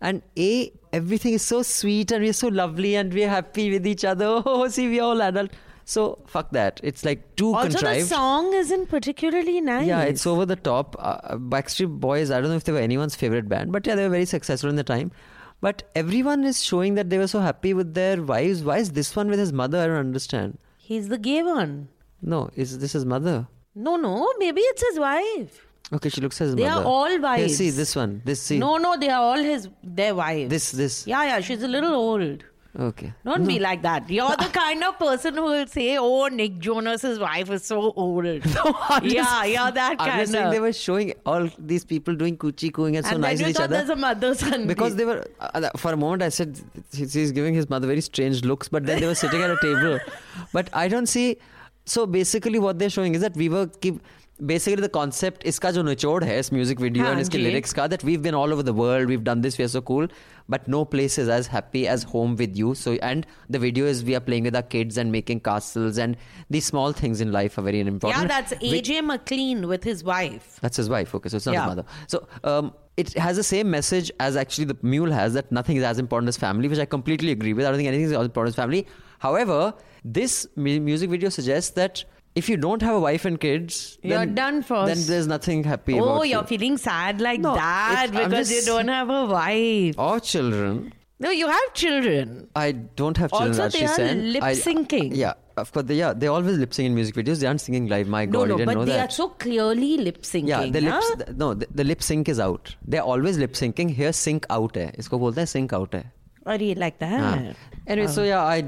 [0.00, 4.04] And a everything is so sweet and we're so lovely and we're happy with each
[4.04, 4.26] other.
[4.46, 5.50] Oh, see, we're all adult.
[5.84, 6.80] So fuck that.
[6.82, 9.86] It's like too Also, the song isn't particularly nice.
[9.86, 10.96] Yeah, it's over the top.
[10.98, 14.02] Uh, Backstreet Boys, I don't know if they were anyone's favorite band, but yeah, they
[14.02, 15.12] were very successful in the time.
[15.60, 18.62] But everyone is showing that they were so happy with their wives.
[18.62, 19.78] Why is this one with his mother?
[19.80, 20.58] I don't understand.
[20.76, 21.88] He's the gay one.
[22.22, 23.46] No, is this his mother?
[23.74, 25.62] No, no, maybe it's his wife.
[25.92, 26.74] Okay, she looks as his They mother.
[26.82, 27.56] They are all Here, wives.
[27.56, 28.22] see this one.
[28.24, 28.58] This see.
[28.58, 30.50] No, no, they are all his their wives.
[30.50, 31.06] This this.
[31.06, 32.42] Yeah, yeah, she's a little old.
[32.78, 33.14] Okay.
[33.24, 33.46] Don't No.
[33.46, 34.10] be like that.
[34.10, 38.26] You're the kind of person who will say, "Oh, Nick Jonas's wife is so old."
[38.26, 40.52] I'm just- yeah, yeah, that I'm kind just saying of.
[40.52, 43.46] they were showing all these people doing coochie cooing and so and nice then with
[43.46, 43.92] you each thought there's other.
[43.94, 44.66] a mother son.
[44.66, 46.60] Because they were, uh, for a moment, I said
[46.92, 49.98] he's giving his mother very strange looks, but then they were sitting at a table.
[50.52, 51.38] But I don't see
[51.85, 54.01] So basically, what they're showing is that we were keep.
[54.49, 57.73] Basically, the concept इसका जो निचोड़ है इस music video हाँ and इसके जी। lyrics
[57.79, 60.07] का that we've been all over the world, we've done this, we're so cool,
[60.53, 62.71] but no place is as happy as home with you.
[62.79, 66.17] So and the video is we are playing with our kids and making castles and
[66.49, 68.23] these small things in life are very important.
[68.23, 70.57] yeah, that's Which- AJ McLean with his wife.
[70.65, 71.13] that's his wife.
[71.21, 71.67] Okay, so it's not Yeah.
[71.67, 71.85] his mother.
[72.07, 72.25] So
[72.55, 75.99] um, it has the same message as actually the mule has that nothing is as
[75.99, 77.65] important as family, which I completely agree with.
[77.67, 78.87] I don't think anything is as important as family.
[79.19, 79.61] However,
[80.08, 82.04] this music video suggests that
[82.36, 84.86] if you don't have a wife and kids, you're then, done for.
[84.86, 85.98] Then there's nothing happy.
[85.98, 86.46] Oh, you're you.
[86.46, 90.92] feeling sad like no, that because just, you don't have a wife or children.
[91.18, 92.48] No, you have children.
[92.54, 93.60] I don't have children.
[93.60, 95.10] Also, they are lip syncing.
[95.16, 95.86] Yeah, of course.
[95.86, 97.40] They, yeah, they always lip sync in music videos.
[97.40, 98.06] They aren't singing live.
[98.06, 99.08] My God, no, no, but they that.
[99.08, 100.46] are so clearly lip syncing.
[100.46, 101.00] Yeah, the huh?
[101.16, 101.32] lips.
[101.36, 102.76] No, the, the, lip sync is out.
[102.86, 103.90] They're always lip syncing.
[103.90, 104.92] Here, sync out hai.
[104.96, 106.04] Isko bolte hai, sync out hai.
[106.44, 107.20] Or you like that?
[107.20, 107.52] Ah.
[107.88, 108.12] Anyway, oh.
[108.12, 108.62] so yeah, I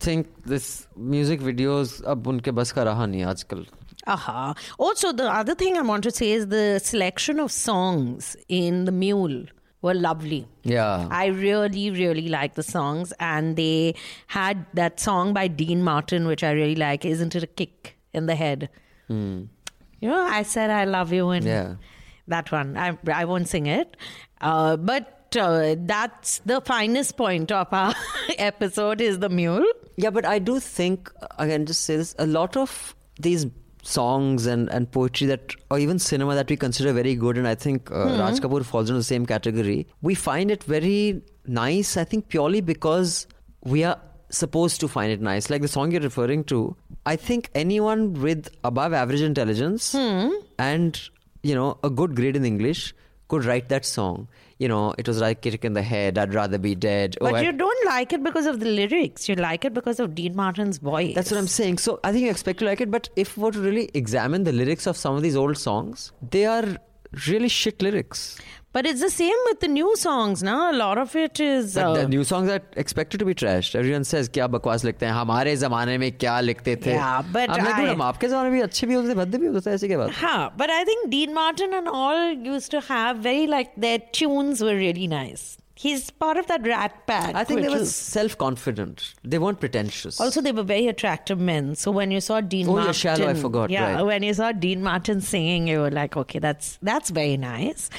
[0.00, 3.66] think this music videos ab unke bas ka raha nahi aajkal.
[4.06, 4.54] Aha.
[4.78, 8.92] Also, the other thing I want to say is the selection of songs in the
[8.92, 9.46] Mule
[9.82, 10.46] were lovely.
[10.62, 11.08] Yeah.
[11.10, 13.12] I really, really like the songs.
[13.18, 13.94] And they
[14.28, 18.26] had that song by Dean Martin, which I really like, Isn't It a Kick in
[18.26, 18.68] the Head?
[19.10, 19.48] Mm.
[20.00, 21.74] You know, I said I love you and yeah.
[22.28, 22.76] that one.
[22.76, 23.96] I, I won't sing it.
[24.40, 27.94] Uh, but uh, that's the finest point of our
[28.38, 29.66] episode is the mule.
[29.96, 33.46] Yeah, but I do think I can just say this: a lot of these
[33.82, 37.54] songs and, and poetry that, or even cinema that we consider very good, and I
[37.54, 38.20] think uh, Hmm.
[38.20, 39.86] Raj Kapoor falls into the same category.
[40.02, 41.96] We find it very nice.
[41.96, 43.26] I think purely because
[43.64, 43.98] we are
[44.30, 45.48] supposed to find it nice.
[45.50, 46.76] Like the song you're referring to,
[47.06, 50.30] I think anyone with above average intelligence Hmm.
[50.58, 51.00] and
[51.42, 52.92] you know a good grade in English
[53.28, 54.28] could write that song.
[54.58, 56.16] You know, it was like kick in the head.
[56.16, 57.16] I'd rather be dead.
[57.20, 59.28] Oh, but oh, I- you don't like it because of the lyrics.
[59.28, 61.14] You like it because of Dean Martin's voice.
[61.14, 61.78] That's what I'm saying.
[61.78, 64.44] So I think you expect to like it, but if we were to really examine
[64.44, 66.78] the lyrics of some of these old songs, they are
[67.28, 68.38] really shit lyrics.
[68.75, 70.71] But it's the same with the new songs now.
[70.71, 71.73] A lot of it is.
[71.75, 73.75] But uh, the new songs are expected to be trashed.
[73.75, 77.65] Everyone says क्या बकवास लिखते हैं हमारे जमाने में क्या लिखते थे Yeah, but I'm
[77.65, 79.65] like, I- dude, हम आपके जमाने में भी अच्छे भी होते थे भद्दे भी होते
[79.69, 82.21] थे ऐसी क्या बात Huh, but I think Dean Martin and all
[82.53, 85.57] used to have very like their tunes were really nice.
[85.81, 87.35] He's part of that rat pack.
[87.35, 89.05] I think they which were is- self-confident.
[89.23, 90.19] They weren't pretentious.
[90.21, 91.73] Also, they were very attractive men.
[91.83, 94.05] So when you saw Dean Oh, yeah, Martin, Shallow, I forgot, Yeah, right.
[94.05, 97.89] when you saw Dean Martin singing, you were like, okay, that's that's very nice.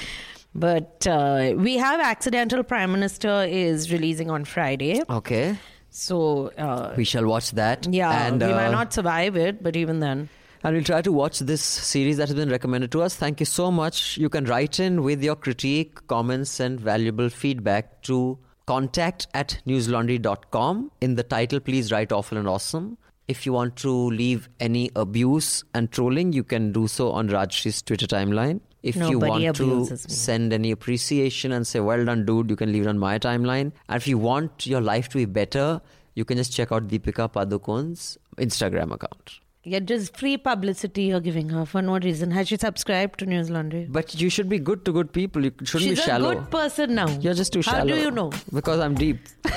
[0.54, 5.56] But uh, we have accidental prime minister is releasing on Friday, okay,
[5.90, 7.86] so uh, we shall watch that.
[7.90, 10.28] yeah, and, we might uh, not survive it, but even then.
[10.64, 13.14] And we'll try to watch this series that has been recommended to us.
[13.14, 14.16] Thank you so much.
[14.16, 20.90] You can write in with your critique, comments, and valuable feedback to contact at newslaundry.com.
[21.00, 22.98] In the title, please write awful and awesome.
[23.28, 27.82] If you want to leave any abuse and trolling, you can do so on Rajyasree's
[27.82, 28.60] Twitter timeline.
[28.82, 32.82] If you want to send any appreciation and say, well done, dude, you can leave
[32.82, 33.72] it on my timeline.
[33.88, 35.80] And if you want your life to be better,
[36.14, 39.40] you can just check out Deepika Padukone's Instagram account.
[39.64, 42.30] Yeah, just free publicity you're giving her for no reason.
[42.30, 43.86] Has she subscribed to News Laundry?
[43.90, 45.44] But you should be good to good people.
[45.44, 47.08] You shouldn't She's be a good person now.
[47.18, 47.78] You're just too shallow.
[47.80, 48.32] How do you know?
[48.52, 49.18] Because I'm deep.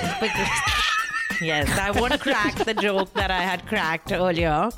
[1.42, 4.70] Because- Yes, I won't crack the joke that I had cracked earlier.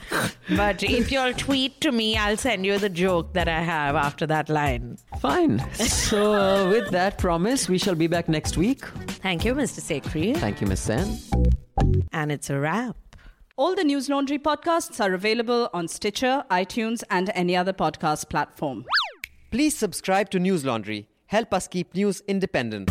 [0.57, 4.27] But if you'll tweet to me, I'll send you the joke that I have after
[4.27, 4.97] that line.
[5.21, 5.63] Fine.
[5.75, 8.85] So, uh, with that promise, we shall be back next week.
[9.23, 9.81] Thank you, Mr.
[9.81, 10.37] Sekhri.
[10.37, 11.19] Thank you, Miss Sen.
[12.13, 12.97] And it's a wrap.
[13.57, 18.85] All the News Laundry podcasts are available on Stitcher, iTunes, and any other podcast platform.
[19.53, 21.09] Please subscribe to News Laundry.
[21.27, 22.91] Help us keep news independent.